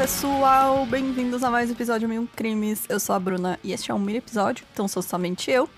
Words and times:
pessoal, 0.00 0.86
bem-vindos 0.86 1.44
a 1.44 1.50
mais 1.50 1.68
um 1.68 1.74
episódio 1.74 2.08
Mil 2.08 2.26
Crimes. 2.34 2.86
Eu 2.88 2.98
sou 2.98 3.14
a 3.14 3.20
Bruna 3.20 3.60
e 3.62 3.70
este 3.70 3.90
é 3.90 3.94
um 3.94 3.98
mini 3.98 4.16
episódio, 4.16 4.64
então 4.72 4.88
sou 4.88 5.02
somente 5.02 5.50
eu. 5.50 5.68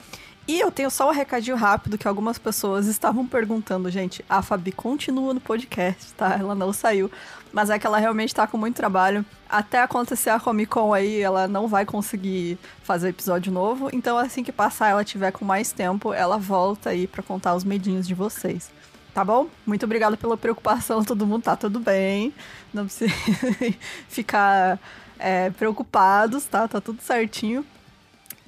E 0.46 0.60
eu 0.60 0.70
tenho 0.70 0.88
só 0.92 1.08
um 1.08 1.12
recadinho 1.12 1.56
rápido 1.56 1.98
que 1.98 2.06
algumas 2.06 2.38
pessoas 2.38 2.86
estavam 2.86 3.26
perguntando, 3.26 3.90
gente. 3.90 4.24
A 4.30 4.40
Fabi 4.40 4.70
continua 4.70 5.34
no 5.34 5.40
podcast, 5.40 6.12
tá? 6.14 6.36
Ela 6.38 6.54
não 6.54 6.72
saiu. 6.72 7.10
Mas 7.52 7.68
é 7.68 7.80
que 7.80 7.86
ela 7.86 7.98
realmente 7.98 8.32
tá 8.32 8.46
com 8.46 8.56
muito 8.56 8.76
trabalho. 8.76 9.26
Até 9.50 9.82
acontecer 9.82 10.30
a 10.30 10.38
Comic 10.38 10.70
Con 10.70 10.94
aí, 10.94 11.20
ela 11.20 11.48
não 11.48 11.66
vai 11.66 11.84
conseguir 11.84 12.58
fazer 12.84 13.08
episódio 13.08 13.50
novo. 13.50 13.90
Então, 13.92 14.16
assim 14.16 14.44
que 14.44 14.52
passar, 14.52 14.90
ela 14.90 15.04
tiver 15.04 15.32
com 15.32 15.44
mais 15.44 15.72
tempo, 15.72 16.14
ela 16.14 16.38
volta 16.38 16.90
aí 16.90 17.08
para 17.08 17.24
contar 17.24 17.56
os 17.56 17.64
medinhos 17.64 18.06
de 18.06 18.14
vocês. 18.14 18.70
Tá 19.14 19.24
bom? 19.24 19.48
Muito 19.66 19.84
obrigada 19.84 20.16
pela 20.16 20.36
preocupação, 20.36 21.04
todo 21.04 21.26
mundo 21.26 21.42
tá 21.42 21.56
tudo 21.56 21.78
bem. 21.78 22.32
Não 22.72 22.84
precisa 22.84 23.12
ficar 24.08 24.78
é, 25.18 25.50
preocupados, 25.50 26.44
tá? 26.44 26.66
Tá 26.66 26.80
tudo 26.80 27.02
certinho. 27.02 27.64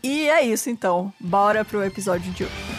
E 0.03 0.29
é 0.29 0.43
isso 0.43 0.69
então. 0.69 1.13
Bora 1.21 1.65
pro 1.65 1.83
episódio 1.83 2.31
de 2.33 2.45
hoje. 2.45 2.74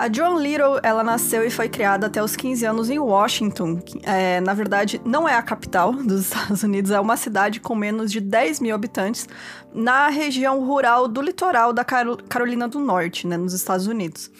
A 0.00 0.10
Joan 0.10 0.40
Little, 0.40 0.80
ela 0.82 1.04
nasceu 1.04 1.46
e 1.46 1.50
foi 1.50 1.68
criada 1.68 2.06
até 2.06 2.24
os 2.24 2.34
15 2.34 2.64
anos 2.64 2.88
em 2.88 2.98
Washington. 2.98 3.82
É, 4.02 4.40
na 4.40 4.54
verdade, 4.54 4.98
não 5.04 5.28
é 5.28 5.34
a 5.34 5.42
capital 5.42 5.92
dos 5.92 6.22
Estados 6.22 6.62
Unidos, 6.62 6.90
é 6.90 6.98
uma 6.98 7.18
cidade 7.18 7.60
com 7.60 7.74
menos 7.74 8.10
de 8.10 8.18
10 8.18 8.60
mil 8.60 8.74
habitantes, 8.74 9.28
na 9.74 10.08
região 10.08 10.64
rural 10.64 11.06
do 11.06 11.20
litoral 11.20 11.74
da 11.74 11.84
Carolina 11.84 12.66
do 12.66 12.80
Norte, 12.80 13.26
né, 13.26 13.36
nos 13.36 13.52
Estados 13.52 13.86
Unidos. 13.86 14.30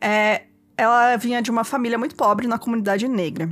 É, 0.00 0.44
ela 0.74 1.14
vinha 1.18 1.42
de 1.42 1.50
uma 1.50 1.64
família 1.64 1.98
muito 1.98 2.16
pobre 2.16 2.46
na 2.46 2.58
comunidade 2.58 3.06
negra. 3.06 3.50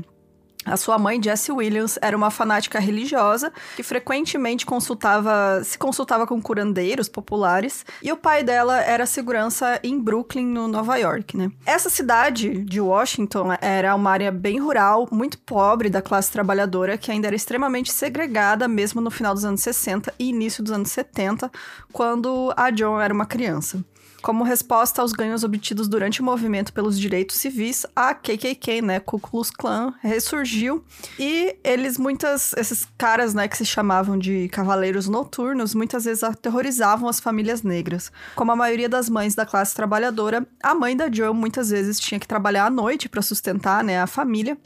A 0.71 0.77
sua 0.77 0.99
mãe, 0.99 1.23
Jessie 1.23 1.53
Williams, 1.53 1.99
era 2.03 2.17
uma 2.17 2.31
fanática 2.31 2.79
religiosa 2.79 3.53
que 3.77 3.83
frequentemente 3.83 4.67
consultava, 4.67 5.63
se 5.65 5.79
consultava 5.79 6.27
com 6.27 6.41
curandeiros 6.41 7.09
populares, 7.09 7.85
e 8.03 8.13
o 8.13 8.17
pai 8.17 8.45
dela 8.45 8.81
era 8.81 9.07
segurança 9.07 9.81
em 9.83 9.99
Brooklyn, 9.99 10.47
no 10.47 10.69
Nova 10.69 10.97
York, 10.97 11.37
né? 11.37 11.51
Essa 11.65 11.89
cidade 11.89 12.65
de 12.65 12.81
Washington 12.81 13.57
era 13.61 13.95
uma 13.95 14.11
área 14.11 14.31
bem 14.31 14.59
rural, 14.59 15.09
muito 15.11 15.39
pobre 15.39 15.89
da 15.89 16.03
classe 16.03 16.31
trabalhadora, 16.31 16.99
que 16.99 17.11
ainda 17.11 17.29
era 17.29 17.37
extremamente 17.37 17.93
segregada 17.93 18.69
mesmo 18.69 19.01
no 19.01 19.11
final 19.11 19.35
dos 19.35 19.45
anos 19.45 19.61
60 19.63 20.15
e 20.19 20.29
início 20.29 20.63
dos 20.63 20.73
anos 20.73 20.91
70, 20.91 21.51
quando 21.93 22.53
a 22.57 22.71
John 22.71 23.01
era 23.01 23.13
uma 23.13 23.27
criança. 23.27 23.83
Como 24.23 24.45
resposta 24.45 25.01
aos 25.01 25.13
ganhos 25.13 25.45
obtidos 25.45 25.87
durante 25.89 26.21
o 26.21 26.25
movimento 26.25 26.73
pelos 26.73 26.99
direitos 26.99 27.37
civis, 27.37 27.87
a 27.95 28.13
KKK, 28.15 28.83
né, 28.83 29.01
Ku 29.01 29.19
Klux 29.19 29.51
Klan, 29.51 29.95
ressurgiu 30.03 30.85
e 31.19 31.57
eles 31.63 31.97
muitas 31.97 32.53
esses 32.55 32.87
caras, 32.99 33.33
né, 33.33 33.47
que 33.47 33.57
se 33.57 33.65
chamavam 33.65 34.19
de 34.19 34.49
cavaleiros 34.49 35.09
noturnos, 35.09 35.75
muitas 35.75 36.05
vezes 36.05 36.25
aterrorizavam 36.25 37.09
as 37.09 37.21
famílias 37.21 37.63
negras. 37.63 38.11
Como 38.35 38.51
a 38.51 38.57
maioria 38.57 38.89
das 38.89 39.09
mães 39.09 39.35
da 39.35 39.47
classe 39.47 39.75
trabalhadora, 39.75 40.47
a 40.63 40.75
mãe 40.75 40.97
da 40.97 41.11
Joe 41.11 41.33
muitas 41.33 41.71
vezes 41.71 42.01
tinha 42.01 42.19
que 42.19 42.29
trabalhar 42.29 42.67
à 42.67 42.71
noite 42.71 43.09
para 43.09 43.23
sustentar, 43.23 43.85
né, 43.85 44.01
a 44.01 44.07
família 44.07 44.59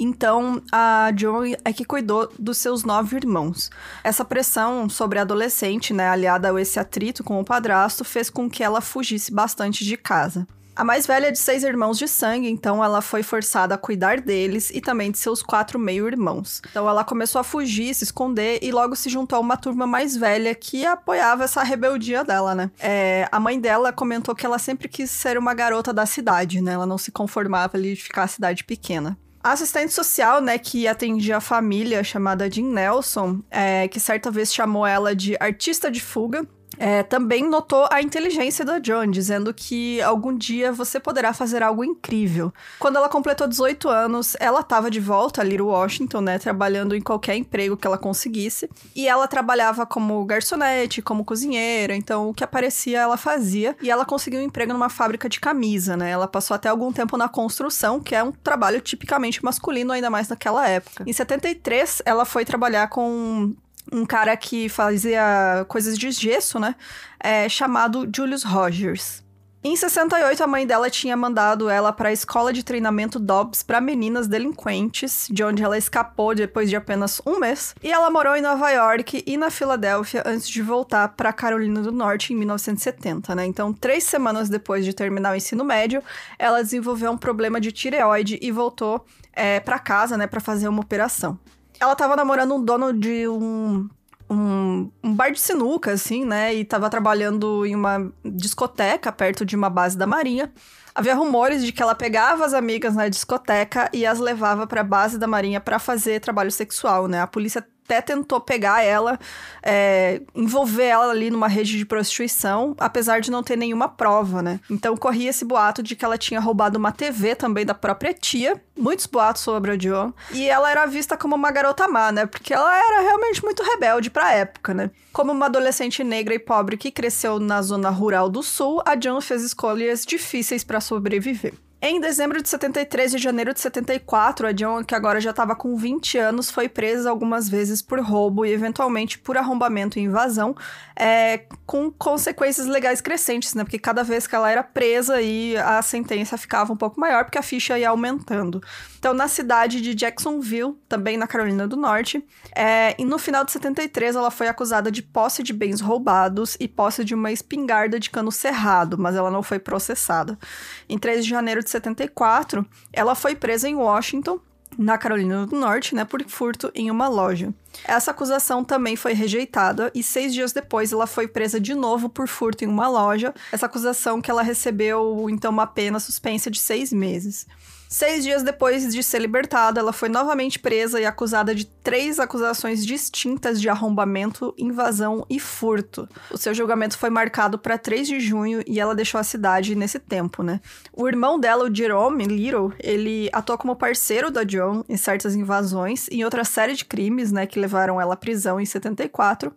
então, 0.00 0.62
a 0.72 1.12
Joan 1.14 1.52
é 1.64 1.72
que 1.72 1.84
cuidou 1.84 2.32
dos 2.38 2.58
seus 2.58 2.84
nove 2.84 3.16
irmãos. 3.16 3.70
Essa 4.02 4.24
pressão 4.24 4.88
sobre 4.88 5.18
a 5.18 5.22
adolescente, 5.22 5.92
né, 5.92 6.08
aliada 6.08 6.50
a 6.50 6.60
esse 6.60 6.80
atrito 6.80 7.22
com 7.22 7.38
o 7.38 7.44
padrasto, 7.44 8.04
fez 8.04 8.30
com 8.30 8.48
que 8.48 8.64
ela 8.64 8.80
fugisse 8.80 9.32
bastante 9.32 9.84
de 9.84 9.96
casa. 9.96 10.46
A 10.74 10.84
mais 10.84 11.06
velha 11.06 11.30
de 11.30 11.38
seis 11.38 11.62
irmãos 11.62 11.98
de 11.98 12.08
sangue, 12.08 12.48
então 12.48 12.82
ela 12.82 13.02
foi 13.02 13.22
forçada 13.22 13.74
a 13.74 13.78
cuidar 13.78 14.18
deles 14.18 14.70
e 14.70 14.80
também 14.80 15.10
de 15.10 15.18
seus 15.18 15.42
quatro 15.42 15.78
meio-irmãos. 15.78 16.62
Então 16.70 16.88
ela 16.88 17.04
começou 17.04 17.38
a 17.38 17.44
fugir, 17.44 17.92
se 17.92 18.04
esconder 18.04 18.60
e 18.62 18.72
logo 18.72 18.96
se 18.96 19.10
juntou 19.10 19.36
a 19.36 19.40
uma 19.40 19.58
turma 19.58 19.86
mais 19.86 20.16
velha 20.16 20.54
que 20.54 20.86
apoiava 20.86 21.44
essa 21.44 21.62
rebeldia 21.62 22.24
dela, 22.24 22.54
né? 22.54 22.70
É, 22.78 23.28
a 23.30 23.38
mãe 23.38 23.60
dela 23.60 23.92
comentou 23.92 24.34
que 24.34 24.46
ela 24.46 24.58
sempre 24.58 24.88
quis 24.88 25.10
ser 25.10 25.36
uma 25.36 25.52
garota 25.52 25.92
da 25.92 26.06
cidade, 26.06 26.62
né? 26.62 26.72
Ela 26.72 26.86
não 26.86 26.96
se 26.96 27.12
conformava 27.12 27.76
ali 27.76 27.94
de 27.94 28.02
ficar 28.02 28.22
a 28.22 28.28
cidade 28.28 28.64
pequena. 28.64 29.18
A 29.42 29.52
assistente 29.52 29.92
social, 29.92 30.42
né, 30.42 30.58
que 30.58 30.86
atendia 30.86 31.38
a 31.38 31.40
família, 31.40 32.04
chamada 32.04 32.50
Jean 32.50 32.66
Nelson, 32.66 33.40
é, 33.50 33.88
que 33.88 33.98
certa 33.98 34.30
vez 34.30 34.52
chamou 34.52 34.86
ela 34.86 35.16
de 35.16 35.34
artista 35.40 35.90
de 35.90 36.00
fuga, 36.00 36.46
é, 36.80 37.02
também 37.02 37.46
notou 37.46 37.86
a 37.92 38.00
inteligência 38.00 38.64
da 38.64 38.78
John, 38.78 39.06
dizendo 39.06 39.52
que 39.52 40.00
algum 40.00 40.34
dia 40.34 40.72
você 40.72 40.98
poderá 40.98 41.34
fazer 41.34 41.62
algo 41.62 41.84
incrível. 41.84 42.50
Quando 42.78 42.96
ela 42.96 43.08
completou 43.08 43.46
18 43.46 43.86
anos, 43.86 44.34
ela 44.40 44.60
estava 44.60 44.90
de 44.90 44.98
volta 44.98 45.42
a 45.42 45.44
Little 45.44 45.66
Washington, 45.66 46.22
né, 46.22 46.38
trabalhando 46.38 46.96
em 46.96 47.02
qualquer 47.02 47.36
emprego 47.36 47.76
que 47.76 47.86
ela 47.86 47.98
conseguisse, 47.98 48.70
e 48.96 49.06
ela 49.06 49.28
trabalhava 49.28 49.84
como 49.84 50.24
garçonete, 50.24 51.02
como 51.02 51.22
cozinheira, 51.22 51.94
então 51.94 52.30
o 52.30 52.34
que 52.34 52.42
aparecia 52.42 53.00
ela 53.00 53.18
fazia, 53.18 53.76
e 53.82 53.90
ela 53.90 54.06
conseguiu 54.06 54.40
um 54.40 54.44
emprego 54.44 54.72
numa 54.72 54.88
fábrica 54.88 55.28
de 55.28 55.38
camisa, 55.38 55.98
né? 55.98 56.10
Ela 56.10 56.26
passou 56.26 56.54
até 56.54 56.70
algum 56.70 56.90
tempo 56.90 57.18
na 57.18 57.28
construção, 57.28 58.00
que 58.00 58.14
é 58.14 58.22
um 58.22 58.32
trabalho 58.32 58.80
tipicamente 58.80 59.44
masculino, 59.44 59.92
ainda 59.92 60.08
mais 60.08 60.28
naquela 60.28 60.66
época. 60.66 61.04
Em 61.06 61.12
73, 61.12 62.00
ela 62.06 62.24
foi 62.24 62.46
trabalhar 62.46 62.88
com 62.88 63.54
um 63.92 64.04
cara 64.04 64.36
que 64.36 64.68
fazia 64.68 65.64
coisas 65.68 65.98
de 65.98 66.10
gesso, 66.10 66.58
né? 66.58 66.74
É, 67.18 67.48
chamado 67.48 68.08
Julius 68.14 68.42
Rogers. 68.42 69.22
Em 69.62 69.76
68, 69.76 70.42
a 70.42 70.46
mãe 70.46 70.66
dela 70.66 70.88
tinha 70.88 71.14
mandado 71.14 71.68
ela 71.68 71.92
para 71.92 72.08
a 72.08 72.12
escola 72.12 72.50
de 72.50 72.64
treinamento 72.64 73.18
Dobbs 73.18 73.62
para 73.62 73.78
meninas 73.78 74.26
delinquentes, 74.26 75.28
de 75.30 75.44
onde 75.44 75.62
ela 75.62 75.76
escapou 75.76 76.34
depois 76.34 76.70
de 76.70 76.76
apenas 76.76 77.20
um 77.26 77.38
mês. 77.38 77.74
E 77.82 77.92
ela 77.92 78.10
morou 78.10 78.34
em 78.34 78.40
Nova 78.40 78.70
York 78.70 79.22
e 79.26 79.36
na 79.36 79.50
Filadélfia 79.50 80.22
antes 80.24 80.48
de 80.48 80.62
voltar 80.62 81.08
para 81.08 81.30
Carolina 81.30 81.82
do 81.82 81.92
Norte 81.92 82.32
em 82.32 82.36
1970, 82.36 83.34
né? 83.34 83.44
Então, 83.44 83.70
três 83.70 84.04
semanas 84.04 84.48
depois 84.48 84.82
de 84.82 84.94
terminar 84.94 85.32
o 85.32 85.36
ensino 85.36 85.62
médio, 85.62 86.02
ela 86.38 86.62
desenvolveu 86.62 87.10
um 87.10 87.18
problema 87.18 87.60
de 87.60 87.70
tireoide 87.70 88.38
e 88.40 88.50
voltou 88.50 89.04
é, 89.34 89.60
para 89.60 89.78
casa, 89.78 90.16
né, 90.16 90.26
para 90.26 90.40
fazer 90.40 90.68
uma 90.68 90.80
operação 90.80 91.38
ela 91.80 91.96
tava 91.96 92.14
namorando 92.14 92.54
um 92.54 92.62
dono 92.62 92.92
de 92.92 93.26
um, 93.26 93.88
um, 94.28 94.92
um, 95.02 95.14
bar 95.14 95.32
de 95.32 95.40
sinuca, 95.40 95.92
assim, 95.92 96.24
né? 96.24 96.54
E 96.54 96.64
tava 96.64 96.90
trabalhando 96.90 97.64
em 97.64 97.74
uma 97.74 98.12
discoteca 98.24 99.10
perto 99.10 99.44
de 99.44 99.56
uma 99.56 99.70
base 99.70 99.96
da 99.96 100.06
Marinha. 100.06 100.52
Havia 100.94 101.14
rumores 101.14 101.64
de 101.64 101.72
que 101.72 101.82
ela 101.82 101.94
pegava 101.94 102.44
as 102.44 102.52
amigas 102.52 102.94
na 102.94 103.08
discoteca 103.08 103.88
e 103.92 104.04
as 104.04 104.18
levava 104.18 104.66
para 104.66 104.82
a 104.82 104.84
base 104.84 105.18
da 105.18 105.26
Marinha 105.26 105.60
para 105.60 105.78
fazer 105.78 106.20
trabalho 106.20 106.50
sexual, 106.50 107.08
né? 107.08 107.20
A 107.22 107.26
polícia 107.26 107.66
até 107.90 108.00
tentou 108.00 108.40
pegar 108.40 108.82
ela, 108.82 109.18
é, 109.62 110.20
envolver 110.34 110.84
ela 110.84 111.10
ali 111.10 111.28
numa 111.28 111.48
rede 111.48 111.76
de 111.76 111.84
prostituição, 111.84 112.74
apesar 112.78 113.20
de 113.20 113.30
não 113.30 113.42
ter 113.42 113.56
nenhuma 113.56 113.88
prova, 113.88 114.40
né? 114.40 114.60
Então 114.70 114.96
corria 114.96 115.30
esse 115.30 115.44
boato 115.44 115.82
de 115.82 115.96
que 115.96 116.04
ela 116.04 116.16
tinha 116.16 116.38
roubado 116.38 116.78
uma 116.78 116.92
TV 116.92 117.34
também 117.34 117.66
da 117.66 117.74
própria 117.74 118.14
tia, 118.14 118.62
muitos 118.78 119.06
boatos 119.06 119.42
sobre 119.42 119.72
a 119.72 119.78
Joan, 119.78 120.12
e 120.30 120.48
ela 120.48 120.70
era 120.70 120.86
vista 120.86 121.16
como 121.16 121.34
uma 121.34 121.50
garota 121.50 121.88
má, 121.88 122.12
né? 122.12 122.26
Porque 122.26 122.54
ela 122.54 122.76
era 122.76 123.00
realmente 123.00 123.42
muito 123.42 123.62
rebelde 123.62 124.08
pra 124.08 124.32
época, 124.32 124.72
né? 124.72 124.90
Como 125.12 125.32
uma 125.32 125.46
adolescente 125.46 126.04
negra 126.04 126.32
e 126.34 126.38
pobre 126.38 126.76
que 126.76 126.92
cresceu 126.92 127.40
na 127.40 127.60
zona 127.60 127.90
rural 127.90 128.28
do 128.28 128.42
sul, 128.42 128.80
a 128.86 128.98
Joan 128.98 129.20
fez 129.20 129.42
escolhas 129.42 130.06
difíceis 130.06 130.62
para 130.62 130.80
sobreviver. 130.80 131.54
Em 131.82 131.98
dezembro 131.98 132.42
de 132.42 132.48
73 132.48 133.14
e 133.14 133.18
janeiro 133.18 133.54
de 133.54 133.60
74, 133.60 134.46
a 134.46 134.52
John, 134.52 134.84
que 134.84 134.94
agora 134.94 135.18
já 135.18 135.30
estava 135.30 135.56
com 135.56 135.74
20 135.76 136.18
anos, 136.18 136.50
foi 136.50 136.68
presa 136.68 137.08
algumas 137.08 137.48
vezes 137.48 137.80
por 137.80 137.98
roubo 138.00 138.44
e 138.44 138.52
eventualmente 138.52 139.18
por 139.18 139.38
arrombamento 139.38 139.98
e 139.98 140.02
invasão, 140.02 140.54
é, 140.94 141.46
com 141.64 141.90
consequências 141.90 142.66
legais 142.66 143.00
crescentes, 143.00 143.54
né? 143.54 143.64
Porque 143.64 143.78
cada 143.78 144.04
vez 144.04 144.26
que 144.26 144.34
ela 144.34 144.50
era 144.50 144.62
presa 144.62 145.22
e 145.22 145.56
a 145.56 145.80
sentença 145.80 146.36
ficava 146.36 146.70
um 146.70 146.76
pouco 146.76 147.00
maior, 147.00 147.24
porque 147.24 147.38
a 147.38 147.42
ficha 147.42 147.78
ia 147.78 147.88
aumentando. 147.88 148.60
Então, 148.98 149.14
na 149.14 149.26
cidade 149.26 149.80
de 149.80 149.94
Jacksonville, 149.94 150.74
também 150.86 151.16
na 151.16 151.26
Carolina 151.26 151.66
do 151.66 151.76
Norte, 151.76 152.22
é, 152.54 152.94
e 152.98 153.06
no 153.06 153.18
final 153.18 153.42
de 153.42 153.52
73 153.52 154.16
ela 154.16 154.30
foi 154.30 154.48
acusada 154.48 154.92
de 154.92 155.02
posse 155.02 155.42
de 155.42 155.54
bens 155.54 155.80
roubados 155.80 156.58
e 156.60 156.68
posse 156.68 157.02
de 157.02 157.14
uma 157.14 157.32
espingarda 157.32 157.98
de 157.98 158.10
cano 158.10 158.30
cerrado, 158.30 158.98
mas 158.98 159.16
ela 159.16 159.30
não 159.30 159.42
foi 159.42 159.58
processada. 159.58 160.38
Em 160.86 160.98
3 160.98 161.24
de 161.24 161.30
janeiro 161.30 161.64
de 161.64 161.69
1974, 161.78 162.66
ela 162.92 163.14
foi 163.14 163.34
presa 163.34 163.68
em 163.68 163.74
Washington, 163.74 164.40
na 164.78 164.96
Carolina 164.96 165.46
do 165.46 165.56
Norte, 165.56 165.94
né, 165.94 166.04
por 166.04 166.22
furto 166.26 166.70
em 166.74 166.90
uma 166.90 167.08
loja. 167.08 167.52
Essa 167.84 168.10
acusação 168.10 168.64
também 168.64 168.96
foi 168.96 169.12
rejeitada 169.12 169.90
e 169.94 170.02
seis 170.02 170.32
dias 170.32 170.52
depois 170.52 170.92
ela 170.92 171.06
foi 171.06 171.28
presa 171.28 171.60
de 171.60 171.74
novo 171.74 172.08
por 172.08 172.26
furto 172.28 172.64
em 172.64 172.68
uma 172.68 172.88
loja. 172.88 173.34
Essa 173.52 173.66
acusação 173.66 174.20
que 174.20 174.30
ela 174.30 174.42
recebeu, 174.42 175.28
então, 175.28 175.50
uma 175.50 175.66
pena 175.66 176.00
suspensa 176.00 176.50
de 176.50 176.58
seis 176.58 176.92
meses. 176.92 177.46
Seis 177.92 178.22
dias 178.22 178.44
depois 178.44 178.94
de 178.94 179.02
ser 179.02 179.18
libertada, 179.18 179.80
ela 179.80 179.92
foi 179.92 180.08
novamente 180.08 180.60
presa 180.60 181.00
e 181.00 181.04
acusada 181.04 181.52
de 181.52 181.64
três 181.64 182.20
acusações 182.20 182.86
distintas 182.86 183.60
de 183.60 183.68
arrombamento, 183.68 184.54
invasão 184.56 185.26
e 185.28 185.40
furto. 185.40 186.08
O 186.30 186.38
seu 186.38 186.54
julgamento 186.54 186.96
foi 186.96 187.10
marcado 187.10 187.58
para 187.58 187.76
3 187.76 188.06
de 188.06 188.20
junho 188.20 188.62
e 188.64 188.78
ela 188.78 188.94
deixou 188.94 189.18
a 189.18 189.24
cidade 189.24 189.74
nesse 189.74 189.98
tempo, 189.98 190.44
né? 190.44 190.60
O 190.92 191.08
irmão 191.08 191.36
dela, 191.36 191.64
o 191.64 191.74
Jerome 191.74 192.26
Little, 192.26 192.72
ele 192.78 193.28
atuou 193.32 193.58
como 193.58 193.74
parceiro 193.74 194.30
da 194.30 194.44
John 194.44 194.84
em 194.88 194.96
certas 194.96 195.34
invasões 195.34 196.06
e 196.12 196.18
em 196.18 196.24
outra 196.24 196.44
série 196.44 196.74
de 196.74 196.84
crimes, 196.84 197.32
né, 197.32 197.44
que 197.44 197.58
levaram 197.58 198.00
ela 198.00 198.14
à 198.14 198.16
prisão 198.16 198.60
em 198.60 198.64
74. 198.64 199.52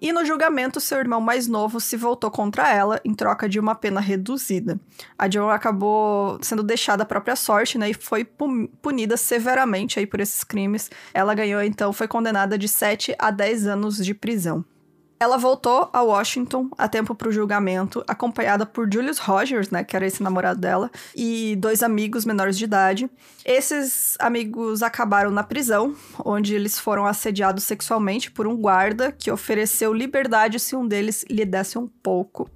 E 0.00 0.12
no 0.12 0.24
julgamento, 0.24 0.80
seu 0.80 0.98
irmão 0.98 1.20
mais 1.20 1.46
novo 1.46 1.78
se 1.80 1.96
voltou 1.96 2.32
contra 2.32 2.68
ela 2.68 3.00
em 3.04 3.14
troca 3.14 3.48
de 3.48 3.60
uma 3.60 3.76
pena 3.76 4.00
reduzida. 4.00 4.78
A 5.16 5.28
John 5.28 5.50
acabou 5.50 6.38
sendo 6.42 6.64
deixada 6.64 7.04
à 7.04 7.06
própria 7.06 7.36
sorte, 7.36 7.75
né, 7.76 7.90
e 7.90 7.94
foi 7.94 8.24
punida 8.24 9.16
severamente 9.16 9.98
aí 9.98 10.06
por 10.06 10.20
esses 10.20 10.44
crimes. 10.44 10.90
Ela 11.12 11.34
ganhou 11.34 11.62
então, 11.62 11.92
foi 11.92 12.08
condenada 12.08 12.58
de 12.58 12.68
7 12.68 13.14
a 13.18 13.30
10 13.30 13.66
anos 13.66 14.04
de 14.04 14.14
prisão. 14.14 14.64
Ela 15.18 15.38
voltou 15.38 15.88
a 15.94 16.02
Washington 16.02 16.68
a 16.76 16.86
tempo 16.88 17.14
para 17.14 17.28
o 17.28 17.32
julgamento, 17.32 18.04
acompanhada 18.06 18.66
por 18.66 18.86
Julius 18.92 19.18
Rogers, 19.18 19.70
né, 19.70 19.82
que 19.82 19.96
era 19.96 20.06
esse 20.06 20.22
namorado 20.22 20.60
dela, 20.60 20.90
e 21.14 21.56
dois 21.56 21.82
amigos 21.82 22.26
menores 22.26 22.58
de 22.58 22.64
idade. 22.64 23.10
Esses 23.42 24.14
amigos 24.18 24.82
acabaram 24.82 25.30
na 25.30 25.42
prisão, 25.42 25.94
onde 26.22 26.54
eles 26.54 26.78
foram 26.78 27.06
assediados 27.06 27.64
sexualmente 27.64 28.30
por 28.30 28.46
um 28.46 28.56
guarda 28.56 29.10
que 29.10 29.30
ofereceu 29.30 29.92
liberdade 29.94 30.60
se 30.60 30.76
um 30.76 30.86
deles 30.86 31.24
lhe 31.30 31.46
desse 31.46 31.78
um 31.78 31.86
pouco. 31.86 32.50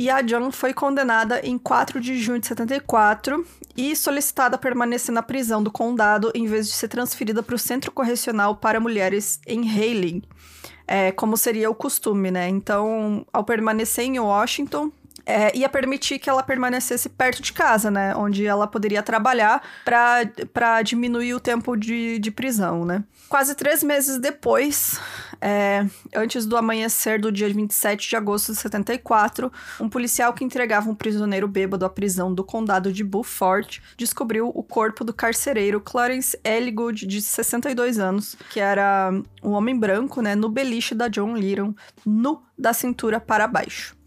E 0.00 0.08
a 0.08 0.22
John 0.22 0.50
foi 0.50 0.72
condenada 0.72 1.46
em 1.46 1.58
4 1.58 2.00
de 2.00 2.18
junho 2.18 2.38
de 2.38 2.46
74 2.46 3.46
e 3.76 3.94
solicitada 3.94 4.56
a 4.56 4.58
permanecer 4.58 5.12
na 5.14 5.22
prisão 5.22 5.62
do 5.62 5.70
condado 5.70 6.32
em 6.34 6.46
vez 6.46 6.68
de 6.68 6.72
ser 6.72 6.88
transferida 6.88 7.42
para 7.42 7.54
o 7.54 7.58
Centro 7.58 7.92
Correcional 7.92 8.56
para 8.56 8.80
Mulheres 8.80 9.38
em 9.46 9.60
Hailing 9.70 10.22
é, 10.90 11.12
como 11.12 11.36
seria 11.36 11.70
o 11.70 11.74
costume, 11.74 12.32
né? 12.32 12.48
Então, 12.48 13.24
ao 13.32 13.44
permanecer 13.44 14.04
em 14.04 14.18
Washington, 14.18 14.90
é, 15.30 15.56
ia 15.56 15.68
permitir 15.68 16.18
que 16.18 16.28
ela 16.28 16.42
permanecesse 16.42 17.08
perto 17.08 17.40
de 17.40 17.52
casa, 17.52 17.90
né? 17.90 18.14
Onde 18.16 18.44
ela 18.46 18.66
poderia 18.66 19.02
trabalhar 19.02 19.62
para 19.84 20.82
diminuir 20.82 21.34
o 21.34 21.40
tempo 21.40 21.76
de, 21.76 22.18
de 22.18 22.30
prisão, 22.30 22.84
né? 22.84 23.04
Quase 23.28 23.54
três 23.54 23.84
meses 23.84 24.18
depois, 24.18 24.98
é, 25.40 25.86
antes 26.14 26.46
do 26.46 26.56
amanhecer 26.56 27.20
do 27.20 27.30
dia 27.30 27.48
27 27.48 28.08
de 28.08 28.16
agosto 28.16 28.52
de 28.52 28.58
74, 28.58 29.52
um 29.80 29.88
policial 29.88 30.32
que 30.32 30.44
entregava 30.44 30.90
um 30.90 30.94
prisioneiro 30.94 31.46
bêbado 31.46 31.84
à 31.84 31.88
prisão 31.88 32.34
do 32.34 32.42
condado 32.42 32.92
de 32.92 33.04
Beaufort 33.04 33.78
descobriu 33.96 34.50
o 34.52 34.62
corpo 34.64 35.04
do 35.04 35.14
carcereiro 35.14 35.80
Clarence 35.80 36.38
Elligood, 36.42 37.06
de 37.06 37.22
62 37.22 38.00
anos, 38.00 38.36
que 38.50 38.58
era 38.58 39.12
um 39.42 39.50
homem 39.50 39.78
branco, 39.78 40.20
né? 40.20 40.34
No 40.34 40.48
beliche 40.48 40.94
da 40.94 41.06
John 41.06 41.36
Little, 41.36 41.74
nu 42.04 42.42
da 42.58 42.72
cintura 42.72 43.20
para 43.20 43.46
baixo. 43.46 43.99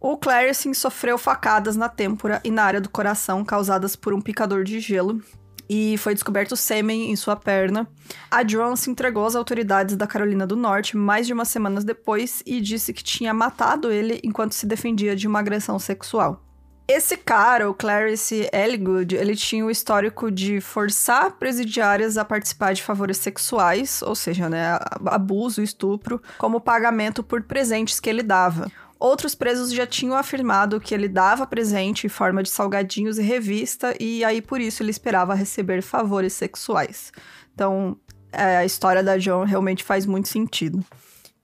O 0.00 0.16
Clarence 0.16 0.74
sofreu 0.74 1.16
facadas 1.16 1.76
na 1.76 1.88
têmpora 1.88 2.40
e 2.44 2.50
na 2.50 2.64
área 2.64 2.80
do 2.80 2.90
coração 2.90 3.44
causadas 3.44 3.96
por 3.96 4.12
um 4.12 4.20
picador 4.20 4.62
de 4.62 4.78
gelo 4.78 5.22
e 5.68 5.96
foi 5.98 6.14
descoberto 6.14 6.56
sêmen 6.56 7.10
em 7.10 7.16
sua 7.16 7.34
perna. 7.34 7.88
A 8.30 8.42
John 8.42 8.76
se 8.76 8.90
entregou 8.90 9.26
às 9.26 9.34
autoridades 9.34 9.96
da 9.96 10.06
Carolina 10.06 10.46
do 10.46 10.56
Norte 10.56 10.96
mais 10.96 11.26
de 11.26 11.32
umas 11.32 11.48
semanas 11.48 11.84
depois 11.84 12.42
e 12.46 12.60
disse 12.60 12.92
que 12.92 13.02
tinha 13.02 13.34
matado 13.34 13.90
ele 13.90 14.20
enquanto 14.22 14.52
se 14.52 14.66
defendia 14.66 15.16
de 15.16 15.26
uma 15.26 15.40
agressão 15.40 15.78
sexual. 15.78 16.42
Esse 16.88 17.16
cara, 17.16 17.68
o 17.68 17.74
Clarice 17.74 18.48
Elgood, 18.52 19.16
ele 19.16 19.34
tinha 19.34 19.64
o 19.66 19.70
histórico 19.70 20.30
de 20.30 20.60
forçar 20.60 21.32
presidiárias 21.32 22.16
a 22.16 22.24
participar 22.24 22.74
de 22.74 22.82
favores 22.82 23.16
sexuais, 23.16 24.02
ou 24.02 24.14
seja, 24.14 24.48
né, 24.48 24.78
abuso, 25.06 25.60
estupro, 25.60 26.22
como 26.38 26.60
pagamento 26.60 27.24
por 27.24 27.42
presentes 27.42 27.98
que 27.98 28.08
ele 28.08 28.22
dava. 28.22 28.70
Outros 28.98 29.34
presos 29.34 29.72
já 29.72 29.86
tinham 29.86 30.16
afirmado 30.16 30.80
que 30.80 30.94
ele 30.94 31.08
dava 31.08 31.46
presente 31.46 32.06
em 32.06 32.10
forma 32.10 32.42
de 32.42 32.48
salgadinhos 32.48 33.18
e 33.18 33.22
revista, 33.22 33.94
e 34.00 34.24
aí 34.24 34.40
por 34.40 34.60
isso 34.60 34.82
ele 34.82 34.90
esperava 34.90 35.34
receber 35.34 35.82
favores 35.82 36.32
sexuais. 36.32 37.12
Então, 37.54 37.96
é, 38.32 38.58
a 38.58 38.64
história 38.64 39.02
da 39.02 39.18
John 39.18 39.44
realmente 39.44 39.84
faz 39.84 40.06
muito 40.06 40.28
sentido. 40.28 40.84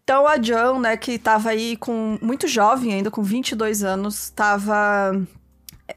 Então, 0.03 0.27
a 0.27 0.37
John, 0.37 0.81
né, 0.81 0.97
que 0.97 1.13
estava 1.13 1.51
aí 1.51 1.77
com 1.77 2.19
muito 2.21 2.49
jovem 2.49 2.95
ainda, 2.95 3.11
com 3.11 3.23
22 3.23 3.85
anos, 3.85 4.25
estava 4.25 5.15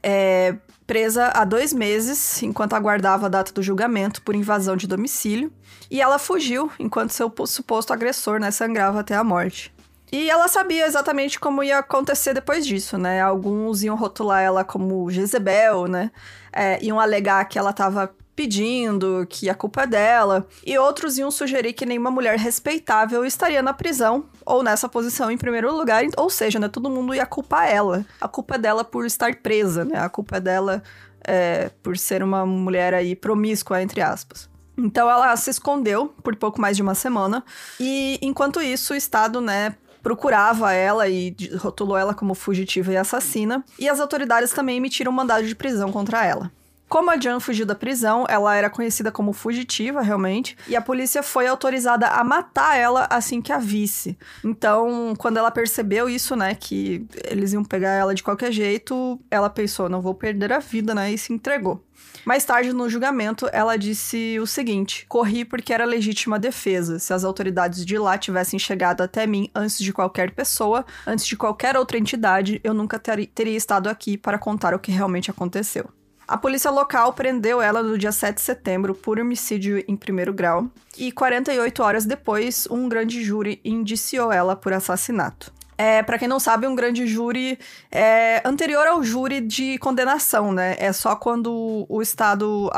é, 0.02 0.54
presa 0.86 1.28
há 1.34 1.44
dois 1.44 1.72
meses, 1.72 2.42
enquanto 2.42 2.74
aguardava 2.74 3.26
a 3.26 3.28
data 3.28 3.52
do 3.52 3.62
julgamento 3.62 4.22
por 4.22 4.34
invasão 4.34 4.76
de 4.76 4.86
domicílio. 4.86 5.52
E 5.90 6.00
ela 6.00 6.18
fugiu 6.18 6.70
enquanto 6.78 7.10
seu 7.10 7.32
suposto 7.46 7.92
agressor 7.92 8.38
né, 8.38 8.50
sangrava 8.50 9.00
até 9.00 9.14
a 9.14 9.24
morte. 9.24 9.74
E 10.10 10.30
ela 10.30 10.46
sabia 10.48 10.86
exatamente 10.86 11.38
como 11.38 11.62
ia 11.62 11.78
acontecer 11.78 12.32
depois 12.32 12.64
disso, 12.66 12.96
né? 12.96 13.20
Alguns 13.20 13.82
iam 13.82 13.96
rotular 13.96 14.42
ela 14.42 14.64
como 14.64 15.10
Jezebel, 15.10 15.86
né? 15.86 16.10
É, 16.52 16.82
iam 16.82 17.00
alegar 17.00 17.44
que 17.46 17.58
ela 17.58 17.70
estava 17.70 18.14
pedindo, 18.36 19.26
que 19.28 19.48
a 19.48 19.54
culpa 19.54 19.82
é 19.82 19.86
dela. 19.86 20.46
E 20.64 20.78
outros 20.78 21.18
iam 21.18 21.30
sugerir 21.30 21.72
que 21.72 21.86
nenhuma 21.86 22.10
mulher 22.10 22.38
respeitável 22.38 23.24
estaria 23.24 23.62
na 23.62 23.72
prisão 23.72 24.26
ou 24.44 24.62
nessa 24.62 24.88
posição 24.88 25.30
em 25.30 25.38
primeiro 25.38 25.74
lugar. 25.74 26.04
Ou 26.16 26.30
seja, 26.30 26.58
né? 26.58 26.68
Todo 26.68 26.90
mundo 26.90 27.14
ia 27.14 27.26
culpar 27.26 27.68
ela. 27.68 28.04
A 28.20 28.28
culpa 28.28 28.54
é 28.54 28.58
dela 28.58 28.84
por 28.84 29.06
estar 29.06 29.34
presa, 29.36 29.84
né? 29.84 29.98
A 29.98 30.08
culpa 30.08 30.36
é 30.36 30.40
dela 30.40 30.82
é, 31.26 31.70
por 31.82 31.98
ser 31.98 32.22
uma 32.22 32.46
mulher 32.46 32.94
aí 32.94 33.16
promíscua, 33.16 33.82
entre 33.82 34.00
aspas. 34.00 34.48
Então 34.78 35.10
ela 35.10 35.34
se 35.36 35.50
escondeu 35.50 36.14
por 36.22 36.36
pouco 36.36 36.60
mais 36.60 36.76
de 36.76 36.82
uma 36.82 36.94
semana. 36.94 37.42
E 37.80 38.18
enquanto 38.20 38.60
isso, 38.60 38.92
o 38.92 38.96
Estado, 38.96 39.40
né, 39.40 39.74
procurava 40.06 40.72
ela 40.72 41.08
e 41.08 41.34
rotulou 41.58 41.96
ela 41.96 42.14
como 42.14 42.32
fugitiva 42.32 42.92
e 42.92 42.96
assassina, 42.96 43.64
e 43.76 43.88
as 43.88 43.98
autoridades 43.98 44.52
também 44.52 44.76
emitiram 44.76 45.10
um 45.10 45.14
mandado 45.16 45.44
de 45.44 45.52
prisão 45.52 45.90
contra 45.90 46.24
ela. 46.24 46.48
Como 46.88 47.10
a 47.10 47.18
Jan 47.18 47.40
fugiu 47.40 47.66
da 47.66 47.74
prisão, 47.74 48.24
ela 48.28 48.54
era 48.54 48.70
conhecida 48.70 49.10
como 49.10 49.32
fugitiva, 49.32 50.00
realmente, 50.00 50.56
e 50.68 50.76
a 50.76 50.80
polícia 50.80 51.20
foi 51.20 51.46
autorizada 51.48 52.06
a 52.06 52.22
matar 52.22 52.78
ela 52.78 53.08
assim 53.10 53.42
que 53.42 53.52
a 53.52 53.58
visse. 53.58 54.16
Então, 54.44 55.12
quando 55.18 55.36
ela 55.36 55.50
percebeu 55.50 56.08
isso, 56.08 56.36
né, 56.36 56.54
que 56.54 57.04
eles 57.24 57.52
iam 57.52 57.64
pegar 57.64 57.90
ela 57.90 58.14
de 58.14 58.22
qualquer 58.22 58.52
jeito, 58.52 59.20
ela 59.28 59.50
pensou, 59.50 59.88
não 59.88 60.00
vou 60.00 60.14
perder 60.14 60.52
a 60.52 60.60
vida, 60.60 60.94
né, 60.94 61.12
e 61.12 61.18
se 61.18 61.32
entregou. 61.32 61.82
Mais 62.24 62.44
tarde, 62.44 62.72
no 62.72 62.88
julgamento, 62.88 63.48
ela 63.52 63.76
disse 63.76 64.38
o 64.40 64.46
seguinte: 64.46 65.06
corri 65.08 65.44
porque 65.44 65.72
era 65.72 65.84
legítima 65.84 66.38
defesa. 66.38 66.98
Se 66.98 67.12
as 67.12 67.24
autoridades 67.24 67.86
de 67.86 67.98
lá 67.98 68.18
tivessem 68.18 68.58
chegado 68.58 69.00
até 69.00 69.26
mim 69.26 69.50
antes 69.54 69.78
de 69.78 69.92
qualquer 69.92 70.32
pessoa, 70.32 70.84
antes 71.06 71.26
de 71.26 71.36
qualquer 71.36 71.76
outra 71.76 71.98
entidade, 71.98 72.60
eu 72.62 72.74
nunca 72.74 72.98
ter 72.98 73.26
teria 73.26 73.56
estado 73.56 73.88
aqui 73.88 74.18
para 74.18 74.38
contar 74.38 74.74
o 74.74 74.78
que 74.78 74.90
realmente 74.90 75.30
aconteceu. 75.30 75.88
A 76.28 76.36
polícia 76.36 76.72
local 76.72 77.12
prendeu 77.12 77.62
ela 77.62 77.84
no 77.84 77.96
dia 77.96 78.10
7 78.10 78.34
de 78.34 78.40
setembro 78.40 78.96
por 78.96 79.20
homicídio 79.20 79.84
em 79.86 79.94
primeiro 79.94 80.34
grau 80.34 80.68
e 80.98 81.12
48 81.12 81.80
horas 81.84 82.04
depois, 82.04 82.66
um 82.68 82.88
grande 82.88 83.22
júri 83.22 83.60
indiciou 83.64 84.32
ela 84.32 84.56
por 84.56 84.72
assassinato. 84.72 85.52
É, 85.78 86.02
para 86.02 86.18
quem 86.18 86.26
não 86.26 86.40
sabe, 86.40 86.66
um 86.66 86.74
grande 86.74 87.06
júri 87.06 87.58
é 87.92 88.40
anterior 88.44 88.86
ao 88.86 89.02
júri 89.02 89.40
de 89.40 89.78
condenação, 89.78 90.52
né? 90.52 90.74
É 90.78 90.92
só 90.92 91.14
quando 91.14 91.84
o 91.88 92.00
Estado 92.00 92.70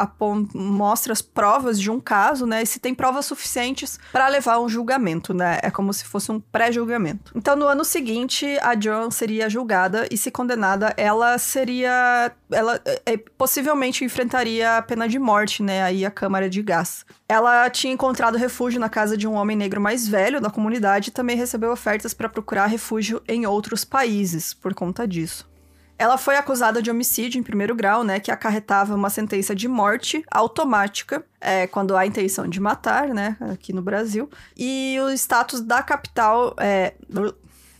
mostra 0.55 1.13
as 1.13 1.23
provas 1.23 1.79
de 1.79 1.91
um 1.91 2.01
caso, 2.01 2.47
né? 2.47 2.63
E 2.63 2.67
se 2.67 2.81
tem 2.81 2.95
provas 2.95 3.27
suficientes 3.27 3.99
para 4.11 4.27
levar 4.29 4.59
um 4.59 4.69
julgamento, 4.69 5.33
né? 5.33 5.59
É 5.63 5.71
como 5.71 5.93
se 5.93 6.05
fosse 6.05 6.33
um 6.33 6.41
pré-julgamento. 6.41 7.33
Então, 7.35 7.55
no 7.55 7.67
ano 7.67 7.85
seguinte, 7.85 8.47
a 8.63 8.75
John 8.75 9.11
seria 9.11 9.49
julgada 9.49 10.09
e, 10.11 10.17
se 10.17 10.31
condenada, 10.31 10.93
ela 10.97 11.39
seria. 11.39 12.33
Ela 12.51 12.81
é, 13.07 13.17
possivelmente 13.17 14.05
enfrentaria 14.05 14.79
a 14.79 14.83
pena 14.83 15.09
de 15.09 15.19
morte, 15.19 15.63
né? 15.63 15.83
Aí 15.83 16.05
a 16.05 16.11
câmara 16.11 16.51
de 16.51 16.63
gás. 16.63 17.05
Ela 17.29 17.69
tinha 17.71 17.93
encontrado 17.93 18.39
refúgio 18.39 18.81
na 18.81 18.89
casa 18.89 19.17
de 19.17 19.29
um 19.29 19.35
homem 19.35 19.57
negro 19.57 19.81
mais 19.81 20.09
velho 20.09 20.41
da 20.41 20.51
comunidade 20.51 21.11
e 21.11 21.13
também 21.13 21.37
recebeu 21.37 21.71
ofertas 21.71 22.15
para 22.15 22.29
procurar 22.29 22.67
refúgio 22.67 22.88
em 23.27 23.47
outros 23.47 23.85
países 23.85 24.55
por 24.55 24.75
conta 24.75 25.07
disso. 25.07 25.49
Ela 25.99 26.17
foi 26.17 26.37
acusada 26.37 26.81
de 26.81 26.91
homicídio 26.91 27.41
em 27.41 27.43
primeiro 27.43 27.75
grau, 27.75 28.05
né, 28.05 28.21
que 28.21 28.31
acarretava 28.31 28.95
uma 28.95 29.11
sentença 29.11 29.53
de 29.53 29.67
morte 29.67 30.25
automática, 30.31 31.25
é, 31.41 31.67
quando 31.67 31.97
há 31.97 32.07
intenção 32.07 32.47
de 32.47 32.61
matar, 32.61 33.09
né, 33.09 33.37
aqui 33.41 33.73
no 33.73 33.83
Brasil. 33.83 34.31
E 34.57 34.97
o 35.01 35.11
status 35.11 35.61
da 35.61 35.83
capital, 35.83 36.55
é, 36.59 36.95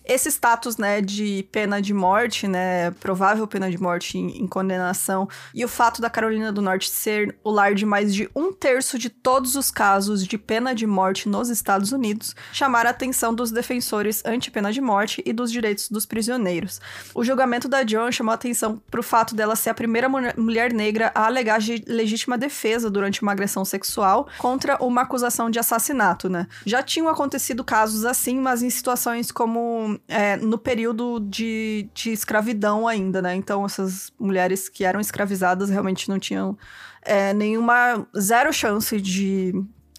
esse 0.09 0.31
status, 0.31 0.79
né, 0.79 1.01
de 1.03 1.47
pena 1.53 1.81
de 1.81 1.93
morte, 1.93 2.49
né, 2.49 2.91
provável 2.93 3.47
pena 3.47 3.71
de 3.71 3.81
morte 3.81 4.17
em, 4.17 4.43
em, 4.43 4.47
condenação, 4.47 5.29
e 5.55 5.65
o 5.65 5.69
fato 5.69 6.01
da 6.01 6.09
Carolina 6.09 6.51
do 6.51 6.63
Norte 6.63 6.91
ser 6.91 7.37
o 7.45 7.51
lar 7.51 7.75
de 7.75 7.85
mais 7.85 8.15
de 8.15 8.29
um 8.35 8.53
terço 8.53 8.99
de 8.99 9.11
todos 9.11 9.55
os 9.55 9.71
casos 9.71 10.27
de 10.27 10.39
pena 10.39 10.75
de 10.75 10.87
morte 10.87 11.29
nos 11.29 11.51
Estados 11.51 11.93
Unidos, 11.93 12.35
chamaram 12.53 12.89
a 12.89 12.91
atenção 12.91 13.35
dos 13.35 13.51
defensores 13.51 14.23
anti-pena 14.25 14.73
de 14.73 14.81
morte 14.81 15.23
e 15.27 15.33
dos 15.33 15.53
direitos 15.53 15.91
dos 15.91 16.07
prisioneiros. 16.07 16.81
O 17.15 17.23
julgamento 17.23 17.69
da 17.69 17.83
John 17.83 18.11
chamou 18.11 18.33
atenção 18.33 18.81
para 18.91 19.01
o 19.01 19.03
fato 19.03 19.35
dela 19.35 19.55
ser 19.55 19.71
a 19.71 19.75
primeira 19.75 20.09
mulher 20.09 20.73
negra 20.73 21.13
a 21.15 21.27
alegar 21.27 21.61
legítima 21.87 22.39
defesa 22.39 22.91
durante 22.91 23.21
uma 23.21 23.33
agressão 23.33 23.65
sexual 23.65 24.29
contra 24.39 24.83
uma 24.83 25.03
acusação 25.03 25.51
de 25.51 25.59
assassinato, 25.59 26.29
né? 26.29 26.47
Já 26.65 26.83
tinham 26.83 27.09
acontecido 27.09 27.63
casos 27.63 28.05
assim, 28.05 28.39
mas 28.39 28.63
em 28.63 28.71
situações 28.71 29.31
como 29.31 29.98
é, 30.07 30.37
no 30.37 30.59
período 30.59 31.19
de, 31.21 31.89
de 31.95 32.11
escravidão 32.11 32.87
ainda, 32.87 33.23
né? 33.23 33.35
Então, 33.35 33.65
essas 33.65 34.13
mulheres 34.19 34.69
que 34.69 34.85
eram 34.85 35.01
escravizadas 35.01 35.71
realmente 35.71 36.09
não 36.09 36.19
tinham 36.19 36.57
é, 37.03 37.33
nenhuma. 37.33 38.07
zero 38.19 38.53
chance 38.53 39.01
de, 39.01 39.53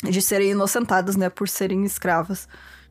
de 0.03 0.22
serem 0.22 0.51
inocentadas, 0.51 1.15
né? 1.15 1.29
Por 1.29 1.50
serem 1.50 1.84
escravas. 1.84 2.48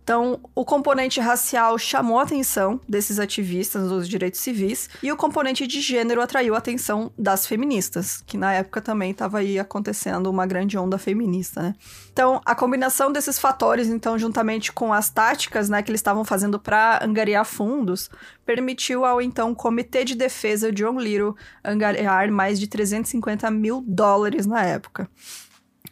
Então, 0.08 0.40
o 0.54 0.64
componente 0.64 1.20
racial 1.20 1.76
chamou 1.76 2.18
a 2.18 2.22
atenção 2.22 2.80
desses 2.88 3.18
ativistas 3.18 3.90
dos 3.90 4.08
direitos 4.08 4.40
civis 4.40 4.88
e 5.02 5.12
o 5.12 5.16
componente 5.18 5.66
de 5.66 5.82
gênero 5.82 6.22
atraiu 6.22 6.54
a 6.54 6.58
atenção 6.58 7.12
das 7.18 7.46
feministas, 7.46 8.22
que 8.26 8.38
na 8.38 8.54
época 8.54 8.80
também 8.80 9.10
estava 9.10 9.40
aí 9.40 9.58
acontecendo 9.58 10.30
uma 10.30 10.46
grande 10.46 10.78
onda 10.78 10.96
feminista, 10.96 11.60
né? 11.60 11.74
Então, 12.10 12.40
a 12.46 12.54
combinação 12.54 13.12
desses 13.12 13.38
fatores, 13.38 13.88
então, 13.88 14.18
juntamente 14.18 14.72
com 14.72 14.94
as 14.94 15.10
táticas, 15.10 15.68
né, 15.68 15.82
que 15.82 15.90
eles 15.90 15.98
estavam 15.98 16.24
fazendo 16.24 16.58
para 16.58 17.04
angariar 17.04 17.44
fundos, 17.44 18.08
permitiu 18.46 19.04
ao 19.04 19.20
então 19.20 19.54
Comitê 19.54 20.06
de 20.06 20.14
Defesa 20.14 20.72
John 20.72 20.98
Little 20.98 21.36
angariar 21.62 22.32
mais 22.32 22.58
de 22.58 22.66
350 22.66 23.50
mil 23.50 23.84
dólares 23.86 24.46
na 24.46 24.64
época. 24.64 25.06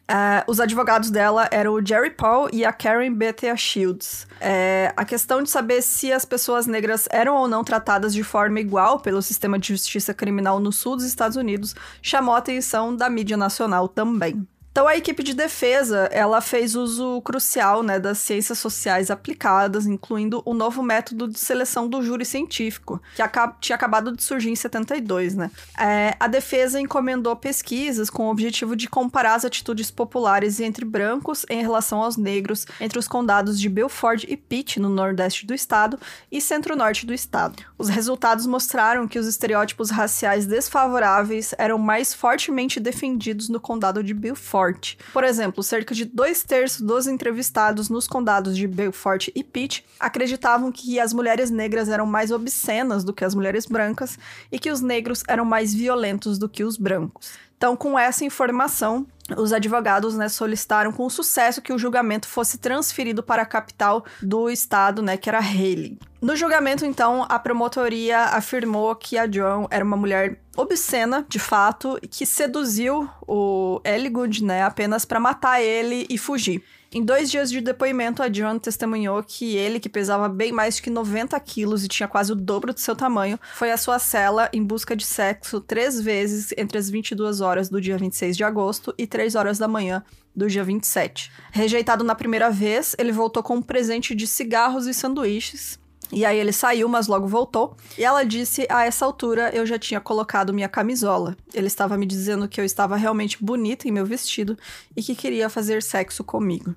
Uh, 0.09 0.47
os 0.47 0.61
advogados 0.61 1.11
dela 1.11 1.49
eram 1.51 1.73
o 1.73 1.85
Jerry 1.85 2.11
Paul 2.11 2.49
e 2.53 2.65
a 2.65 2.73
Karen 2.73 3.13
Bethea 3.13 3.57
Shields. 3.57 4.27
É, 4.41 4.93
a 4.97 5.05
questão 5.05 5.43
de 5.43 5.51
saber 5.51 5.83
se 5.83 6.13
as 6.13 6.25
pessoas 6.25 6.69
negras 6.69 7.09
eram 7.11 7.35
ou 7.35 7.49
não 7.49 7.65
tratadas 7.65 8.15
de 8.15 8.23
forma 8.23 8.61
igual 8.61 9.01
pelo 9.01 9.21
sistema 9.21 9.59
de 9.59 9.69
justiça 9.69 10.15
criminal 10.15 10.61
no 10.61 10.71
sul 10.71 10.95
dos 10.95 11.05
Estados 11.05 11.37
Unidos 11.37 11.75
chamou 12.01 12.37
a 12.37 12.39
atenção 12.39 12.95
da 12.95 13.11
mídia 13.11 13.37
nacional 13.37 13.89
também. 13.89 14.47
Então 14.77 14.87
a 14.87 14.95
equipe 14.95 15.23
de 15.23 15.33
defesa, 15.33 16.07
ela 16.13 16.43
fez 16.43 16.75
uso 16.75 17.23
crucial, 17.23 17.83
né, 17.83 17.99
das 17.99 18.19
ciências 18.19 18.59
sociais 18.59 19.11
aplicadas, 19.11 19.87
incluindo 19.87 20.43
o 20.45 20.53
novo 20.53 20.83
método 20.83 21.27
de 21.27 21.39
seleção 21.39 21.89
do 21.89 22.03
júri 22.03 22.27
científico, 22.27 23.01
que 23.15 23.23
tinha 23.59 23.75
acabado 23.75 24.15
de 24.15 24.23
surgir 24.23 24.51
em 24.51 24.55
72, 24.55 25.35
né. 25.35 25.51
É, 25.79 26.15
a 26.21 26.29
defesa 26.29 26.79
encomendou 26.79 27.35
pesquisas 27.35 28.11
com 28.11 28.27
o 28.27 28.31
objetivo 28.31 28.77
de 28.77 28.87
comparar 28.87 29.37
as 29.37 29.47
atitudes 29.47 29.91
populares 29.91 30.61
entre 30.61 30.85
brancos 30.85 31.47
em 31.49 31.63
relação 31.63 32.03
aos 32.03 32.19
negros 32.19 32.67
entre 32.79 32.99
os 32.99 33.09
condados 33.09 33.59
de 33.59 33.71
Belford 33.71 34.27
e 34.29 34.37
Pitt, 34.37 34.79
no 34.79 34.91
nordeste 34.91 35.47
do 35.47 35.55
estado, 35.55 35.99
e 36.31 36.39
centro-norte 36.39 37.07
do 37.07 37.15
estado. 37.15 37.65
Os 37.79 37.89
resultados 37.89 38.45
mostraram 38.45 39.09
que 39.09 39.19
os 39.19 39.27
estereótipos 39.27 39.89
raciais 39.89 40.45
desfavoráveis 40.45 41.55
eram 41.57 41.79
mais 41.79 42.13
fortemente 42.13 42.79
defendidos 42.79 43.49
no 43.49 43.59
condado 43.59 44.05
de 44.05 44.13
Belford 44.13 44.66
Belfort. 44.67 44.97
Por 45.13 45.25
exemplo, 45.25 45.63
cerca 45.63 45.95
de 45.95 46.05
dois 46.05 46.43
terços 46.43 46.81
dos 46.81 47.07
entrevistados 47.07 47.89
nos 47.89 48.07
condados 48.07 48.57
de 48.57 48.67
Belfort 48.67 49.29
e 49.35 49.43
Pitt 49.43 49.85
acreditavam 49.99 50.73
que 50.73 50.99
as 50.99 51.13
mulheres 51.13 51.51
negras 51.51 51.89
eram 51.89 52.07
mais 52.07 52.31
obscenas 52.31 53.05
do 53.05 53.13
que 53.13 53.25
as 53.25 53.35
mulheres 53.35 53.67
brancas 53.67 54.19
e 54.51 54.59
que 54.59 54.71
os 54.71 54.81
negros 54.81 55.23
eram 55.29 55.45
mais 55.45 55.75
violentos 55.75 56.39
do 56.39 56.49
que 56.49 56.65
os 56.65 56.77
brancos. 56.77 57.46
Então, 57.57 57.77
com 57.77 57.99
essa 57.99 58.25
informação, 58.25 59.07
os 59.37 59.53
advogados 59.53 60.17
né, 60.17 60.29
solicitaram 60.29 60.93
com 60.93 61.09
sucesso 61.09 61.63
que 61.63 61.73
o 61.73 61.79
julgamento 61.79 62.29
fosse 62.29 62.59
transferido 62.59 63.23
para 63.23 63.43
a 63.43 63.47
capital 63.47 64.05
do 64.23 64.49
estado, 64.51 65.03
né, 65.03 65.17
que 65.17 65.29
era 65.29 65.39
Haley. 65.39 65.99
No 66.21 66.37
julgamento, 66.37 66.85
então, 66.85 67.27
a 67.29 67.39
promotoria 67.39 68.21
afirmou 68.25 68.95
que 68.95 69.19
a 69.19 69.31
Joan 69.31 69.67
era 69.71 69.85
uma 69.85 69.97
mulher 69.97 70.41
obscena, 70.57 71.25
de 71.29 71.39
fato, 71.39 71.99
que 72.11 72.25
seduziu 72.27 73.09
o 73.27 73.81
Elgood, 73.85 74.45
né, 74.45 74.63
apenas 74.63 75.05
para 75.05 75.19
matar 75.19 75.61
ele 75.61 76.07
e 76.09 76.19
fugir. 76.19 76.63
Em 76.97 77.05
dois 77.05 77.31
dias 77.31 77.51
de 77.51 77.61
depoimento, 77.61 78.23
a 78.23 78.29
John 78.29 78.59
testemunhou 78.59 79.23
que 79.23 79.55
ele, 79.55 79.79
que 79.79 79.87
pesava 79.87 80.31
bem 80.31 80.51
mais 80.51 80.81
que 80.81 80.89
90 80.89 81.39
quilos 81.41 81.85
e 81.85 81.89
tinha 81.89 82.09
quase 82.09 82.33
o 82.33 82.35
dobro 82.35 82.73
do 82.73 82.81
seu 82.81 82.97
tamanho, 82.97 83.39
foi 83.53 83.71
à 83.71 83.77
sua 83.77 83.99
cela 83.99 84.49
em 84.51 84.65
busca 84.65 84.97
de 84.97 85.05
sexo 85.05 85.61
três 85.61 86.01
vezes 86.01 86.55
entre 86.57 86.79
as 86.79 86.89
22 86.89 87.43
horas 87.43 87.69
do 87.69 87.83
dia 87.83 87.99
26 87.99 88.35
de 88.35 88.43
agosto 88.43 88.95
e 88.97 89.07
3 89.07 89.35
horas 89.35 89.59
da 89.59 89.69
manhã 89.69 90.03
do 90.35 90.49
dia 90.49 90.65
27. 90.65 91.31
Rejeitado 91.53 92.03
na 92.03 92.15
primeira 92.15 92.49
vez, 92.49 92.97
ele 92.99 93.13
voltou 93.13 93.43
com 93.43 93.57
um 93.57 93.63
presente 93.63 94.15
de 94.15 94.27
cigarros 94.27 94.87
e 94.87 94.95
sanduíches. 94.95 95.79
E 96.11 96.25
aí 96.25 96.39
ele 96.39 96.53
saiu, 96.53 96.89
mas 96.89 97.09
logo 97.09 97.27
voltou. 97.27 97.77
E 97.99 98.05
ela 98.05 98.25
disse: 98.25 98.67
A 98.71 98.87
essa 98.87 99.05
altura 99.05 99.51
eu 99.53 99.67
já 99.67 99.79
tinha 99.79 100.01
colocado 100.01 100.55
minha 100.55 100.69
camisola. 100.69 101.37
Ele 101.53 101.67
estava 101.67 101.99
me 101.99 102.07
dizendo 102.07 102.49
que 102.49 102.59
eu 102.59 102.65
estava 102.65 102.97
realmente 102.97 103.37
bonita 103.45 103.87
em 103.87 103.91
meu 103.91 104.07
vestido 104.07 104.57
e 104.97 105.03
que 105.03 105.15
queria 105.15 105.51
fazer 105.51 105.83
sexo 105.83 106.25
comigo. 106.25 106.75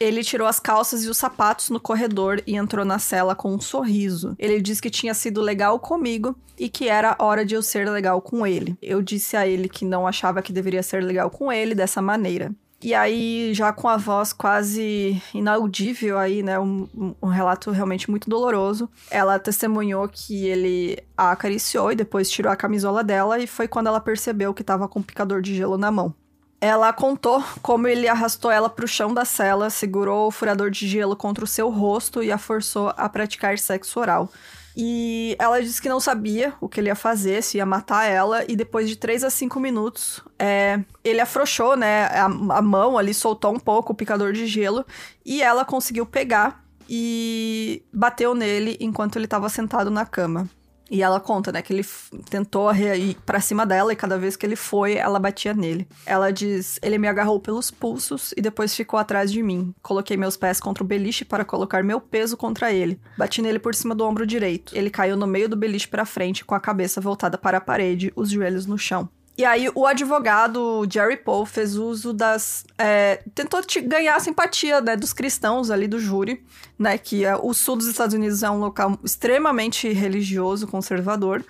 Ele 0.00 0.24
tirou 0.24 0.48
as 0.48 0.58
calças 0.58 1.04
e 1.04 1.08
os 1.08 1.18
sapatos 1.18 1.68
no 1.68 1.78
corredor 1.78 2.42
e 2.46 2.56
entrou 2.56 2.86
na 2.86 2.98
cela 2.98 3.34
com 3.34 3.54
um 3.54 3.60
sorriso. 3.60 4.34
Ele 4.38 4.58
disse 4.58 4.80
que 4.80 4.88
tinha 4.88 5.12
sido 5.12 5.42
legal 5.42 5.78
comigo 5.78 6.34
e 6.58 6.70
que 6.70 6.88
era 6.88 7.14
hora 7.18 7.44
de 7.44 7.54
eu 7.54 7.62
ser 7.62 7.88
legal 7.88 8.22
com 8.22 8.46
ele. 8.46 8.76
Eu 8.80 9.02
disse 9.02 9.36
a 9.36 9.46
ele 9.46 9.68
que 9.68 9.84
não 9.84 10.06
achava 10.06 10.40
que 10.40 10.54
deveria 10.54 10.82
ser 10.82 11.02
legal 11.02 11.28
com 11.28 11.52
ele 11.52 11.74
dessa 11.74 12.00
maneira. 12.00 12.50
E 12.82 12.94
aí, 12.94 13.52
já 13.52 13.74
com 13.74 13.88
a 13.88 13.98
voz 13.98 14.32
quase 14.32 15.22
inaudível 15.34 16.18
aí, 16.18 16.42
né? 16.42 16.58
Um, 16.58 16.88
um, 17.20 17.28
relato 17.28 17.70
realmente 17.70 18.08
muito 18.10 18.28
doloroso. 18.28 18.88
Ela 19.10 19.38
testemunhou 19.38 20.08
que 20.08 20.46
ele 20.46 20.98
a 21.14 21.32
acariciou 21.32 21.92
e 21.92 21.96
depois 21.96 22.30
tirou 22.30 22.50
a 22.50 22.56
camisola 22.56 23.04
dela 23.04 23.38
e 23.38 23.46
foi 23.46 23.68
quando 23.68 23.88
ela 23.88 24.00
percebeu 24.00 24.54
que 24.54 24.62
estava 24.62 24.88
com 24.88 25.00
um 25.00 25.02
picador 25.02 25.42
de 25.42 25.54
gelo 25.54 25.76
na 25.76 25.90
mão. 25.90 26.14
Ela 26.60 26.92
contou 26.92 27.42
como 27.62 27.88
ele 27.88 28.06
arrastou 28.06 28.50
ela 28.50 28.68
para 28.68 28.84
o 28.84 28.88
chão 28.88 29.14
da 29.14 29.24
cela, 29.24 29.70
segurou 29.70 30.28
o 30.28 30.30
furador 30.30 30.70
de 30.70 30.86
gelo 30.86 31.16
contra 31.16 31.42
o 31.42 31.48
seu 31.48 31.70
rosto 31.70 32.22
e 32.22 32.30
a 32.30 32.36
forçou 32.36 32.92
a 32.96 33.08
praticar 33.08 33.58
sexo 33.58 33.98
oral. 33.98 34.30
E 34.76 35.36
ela 35.38 35.60
disse 35.60 35.80
que 35.80 35.88
não 35.88 35.98
sabia 35.98 36.52
o 36.60 36.68
que 36.68 36.80
ele 36.80 36.88
ia 36.88 36.94
fazer, 36.94 37.42
se 37.42 37.56
ia 37.56 37.66
matar 37.66 38.04
ela, 38.04 38.44
e 38.46 38.54
depois 38.54 38.88
de 38.88 38.96
3 38.96 39.24
a 39.24 39.30
5 39.30 39.58
minutos, 39.58 40.22
é, 40.38 40.80
ele 41.02 41.20
afrouxou, 41.20 41.76
né, 41.76 42.04
a, 42.06 42.26
a 42.26 42.62
mão 42.62 42.96
ali, 42.96 43.12
soltou 43.12 43.52
um 43.52 43.58
pouco 43.58 43.92
o 43.92 43.96
picador 43.96 44.32
de 44.32 44.46
gelo, 44.46 44.84
e 45.24 45.42
ela 45.42 45.64
conseguiu 45.64 46.06
pegar 46.06 46.64
e 46.88 47.82
bateu 47.92 48.34
nele 48.34 48.76
enquanto 48.80 49.16
ele 49.16 49.24
estava 49.24 49.48
sentado 49.48 49.90
na 49.90 50.06
cama. 50.06 50.48
E 50.90 51.02
ela 51.02 51.20
conta, 51.20 51.52
né, 51.52 51.62
que 51.62 51.72
ele 51.72 51.86
tentou 52.28 52.74
ir 52.74 53.16
pra 53.24 53.40
cima 53.40 53.64
dela 53.64 53.92
e 53.92 53.96
cada 53.96 54.18
vez 54.18 54.34
que 54.34 54.44
ele 54.44 54.56
foi, 54.56 54.96
ela 54.96 55.20
batia 55.20 55.54
nele. 55.54 55.86
Ela 56.04 56.32
diz: 56.32 56.80
Ele 56.82 56.98
me 56.98 57.06
agarrou 57.06 57.38
pelos 57.38 57.70
pulsos 57.70 58.34
e 58.36 58.42
depois 58.42 58.74
ficou 58.74 58.98
atrás 58.98 59.30
de 59.30 59.40
mim. 59.42 59.72
Coloquei 59.80 60.16
meus 60.16 60.36
pés 60.36 60.58
contra 60.58 60.82
o 60.82 60.86
beliche 60.86 61.24
para 61.24 61.44
colocar 61.44 61.84
meu 61.84 62.00
peso 62.00 62.36
contra 62.36 62.72
ele. 62.72 63.00
Bati 63.16 63.40
nele 63.40 63.60
por 63.60 63.74
cima 63.74 63.94
do 63.94 64.04
ombro 64.04 64.26
direito. 64.26 64.76
Ele 64.76 64.90
caiu 64.90 65.16
no 65.16 65.26
meio 65.26 65.48
do 65.48 65.56
beliche 65.56 65.86
para 65.86 66.04
frente, 66.04 66.44
com 66.44 66.54
a 66.54 66.60
cabeça 66.60 67.00
voltada 67.00 67.38
para 67.38 67.58
a 67.58 67.60
parede, 67.60 68.12
os 68.16 68.28
joelhos 68.28 68.66
no 68.66 68.76
chão. 68.76 69.08
E 69.40 69.44
aí 69.46 69.70
o 69.74 69.86
advogado 69.86 70.86
Jerry 70.92 71.16
Paul 71.16 71.46
fez 71.46 71.74
uso 71.74 72.12
das. 72.12 72.62
É, 72.76 73.22
tentou 73.34 73.62
ganhar 73.84 74.16
a 74.16 74.20
simpatia 74.20 74.82
né, 74.82 74.94
dos 74.94 75.14
cristãos 75.14 75.70
ali 75.70 75.88
do 75.88 75.98
júri, 75.98 76.44
né? 76.78 76.98
Que 76.98 77.24
é, 77.24 77.34
o 77.34 77.54
sul 77.54 77.76
dos 77.76 77.86
Estados 77.86 78.14
Unidos 78.14 78.42
é 78.42 78.50
um 78.50 78.58
local 78.58 78.98
extremamente 79.02 79.88
religioso, 79.88 80.66
conservador. 80.66 81.42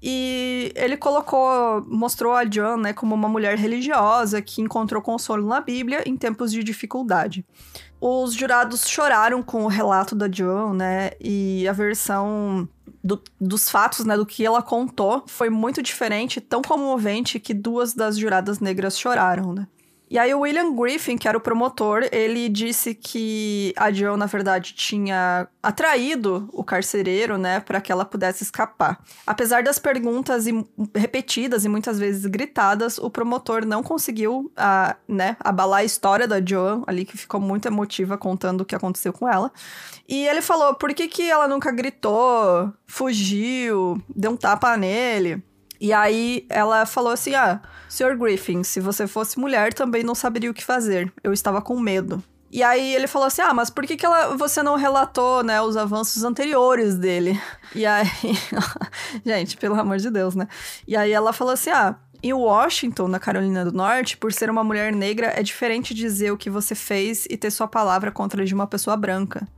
E 0.00 0.72
ele 0.76 0.96
colocou, 0.96 1.84
mostrou 1.88 2.32
a 2.32 2.44
John, 2.44 2.76
né, 2.76 2.92
como 2.92 3.12
uma 3.12 3.28
mulher 3.28 3.58
religiosa 3.58 4.40
que 4.40 4.60
encontrou 4.62 5.02
consolo 5.02 5.44
na 5.44 5.60
Bíblia 5.60 6.04
em 6.06 6.16
tempos 6.16 6.52
de 6.52 6.62
dificuldade. 6.62 7.44
Os 8.00 8.34
jurados 8.34 8.88
choraram 8.88 9.42
com 9.42 9.64
o 9.64 9.68
relato 9.68 10.14
da 10.14 10.28
John, 10.28 10.74
né, 10.74 11.10
e 11.20 11.66
a 11.68 11.72
versão 11.72 12.68
do, 13.02 13.20
dos 13.40 13.68
fatos, 13.68 14.04
né, 14.04 14.16
do 14.16 14.24
que 14.24 14.44
ela 14.44 14.62
contou, 14.62 15.24
foi 15.26 15.50
muito 15.50 15.82
diferente, 15.82 16.40
tão 16.40 16.62
comovente 16.62 17.40
que 17.40 17.52
duas 17.52 17.94
das 17.94 18.16
juradas 18.16 18.60
negras 18.60 18.98
choraram, 18.98 19.52
né? 19.52 19.66
E 20.12 20.18
aí 20.18 20.34
o 20.34 20.40
William 20.40 20.74
Griffin, 20.74 21.16
que 21.16 21.26
era 21.26 21.38
o 21.38 21.40
promotor, 21.40 22.06
ele 22.12 22.46
disse 22.50 22.94
que 22.94 23.72
a 23.74 23.90
Joan, 23.90 24.18
na 24.18 24.26
verdade, 24.26 24.74
tinha 24.74 25.48
atraído 25.62 26.50
o 26.52 26.62
carcereiro, 26.62 27.38
né, 27.38 27.60
para 27.60 27.80
que 27.80 27.90
ela 27.90 28.04
pudesse 28.04 28.42
escapar. 28.42 29.02
Apesar 29.26 29.62
das 29.62 29.78
perguntas 29.78 30.44
repetidas 30.94 31.64
e 31.64 31.68
muitas 31.68 31.98
vezes 31.98 32.26
gritadas, 32.26 32.98
o 32.98 33.08
promotor 33.08 33.64
não 33.64 33.82
conseguiu, 33.82 34.52
a, 34.54 34.96
né, 35.08 35.34
abalar 35.40 35.80
a 35.80 35.84
história 35.84 36.28
da 36.28 36.44
Joan, 36.44 36.82
ali 36.86 37.06
que 37.06 37.16
ficou 37.16 37.40
muito 37.40 37.66
emotiva 37.66 38.18
contando 38.18 38.60
o 38.60 38.64
que 38.66 38.74
aconteceu 38.74 39.14
com 39.14 39.26
ela. 39.26 39.50
E 40.06 40.26
ele 40.26 40.42
falou: 40.42 40.74
por 40.74 40.92
que, 40.92 41.08
que 41.08 41.30
ela 41.30 41.48
nunca 41.48 41.72
gritou, 41.72 42.70
fugiu, 42.86 43.98
deu 44.14 44.32
um 44.32 44.36
tapa 44.36 44.76
nele? 44.76 45.42
E 45.82 45.92
aí 45.92 46.46
ela 46.48 46.86
falou 46.86 47.10
assim: 47.10 47.34
ah 47.34 47.60
Sr. 47.88 48.16
Griffin, 48.16 48.62
se 48.62 48.78
você 48.78 49.08
fosse 49.08 49.36
mulher, 49.36 49.74
também 49.74 50.04
não 50.04 50.14
saberia 50.14 50.48
o 50.48 50.54
que 50.54 50.64
fazer. 50.64 51.12
Eu 51.24 51.32
estava 51.32 51.60
com 51.60 51.76
medo. 51.80 52.22
E 52.52 52.62
aí 52.62 52.94
ele 52.94 53.08
falou 53.08 53.26
assim: 53.26 53.42
Ah, 53.42 53.52
mas 53.52 53.68
por 53.68 53.84
que, 53.84 53.96
que 53.96 54.06
ela, 54.06 54.36
você 54.36 54.62
não 54.62 54.76
relatou, 54.76 55.42
né, 55.42 55.60
os 55.60 55.76
avanços 55.76 56.22
anteriores 56.22 56.94
dele? 56.94 57.38
E 57.74 57.84
aí. 57.84 58.06
Gente, 59.26 59.56
pelo 59.56 59.74
amor 59.74 59.96
de 59.96 60.08
Deus, 60.08 60.36
né? 60.36 60.46
E 60.86 60.96
aí 60.96 61.10
ela 61.10 61.32
falou 61.32 61.54
assim: 61.54 61.70
Ah, 61.70 61.96
em 62.22 62.32
Washington, 62.32 63.08
na 63.08 63.18
Carolina 63.18 63.64
do 63.64 63.72
Norte, 63.72 64.16
por 64.16 64.32
ser 64.32 64.48
uma 64.48 64.62
mulher 64.62 64.92
negra, 64.92 65.32
é 65.34 65.42
diferente 65.42 65.92
dizer 65.92 66.30
o 66.30 66.36
que 66.36 66.48
você 66.48 66.76
fez 66.76 67.26
e 67.28 67.36
ter 67.36 67.50
sua 67.50 67.66
palavra 67.66 68.12
contra 68.12 68.44
de 68.44 68.54
uma 68.54 68.68
pessoa 68.68 68.96
branca. 68.96 69.48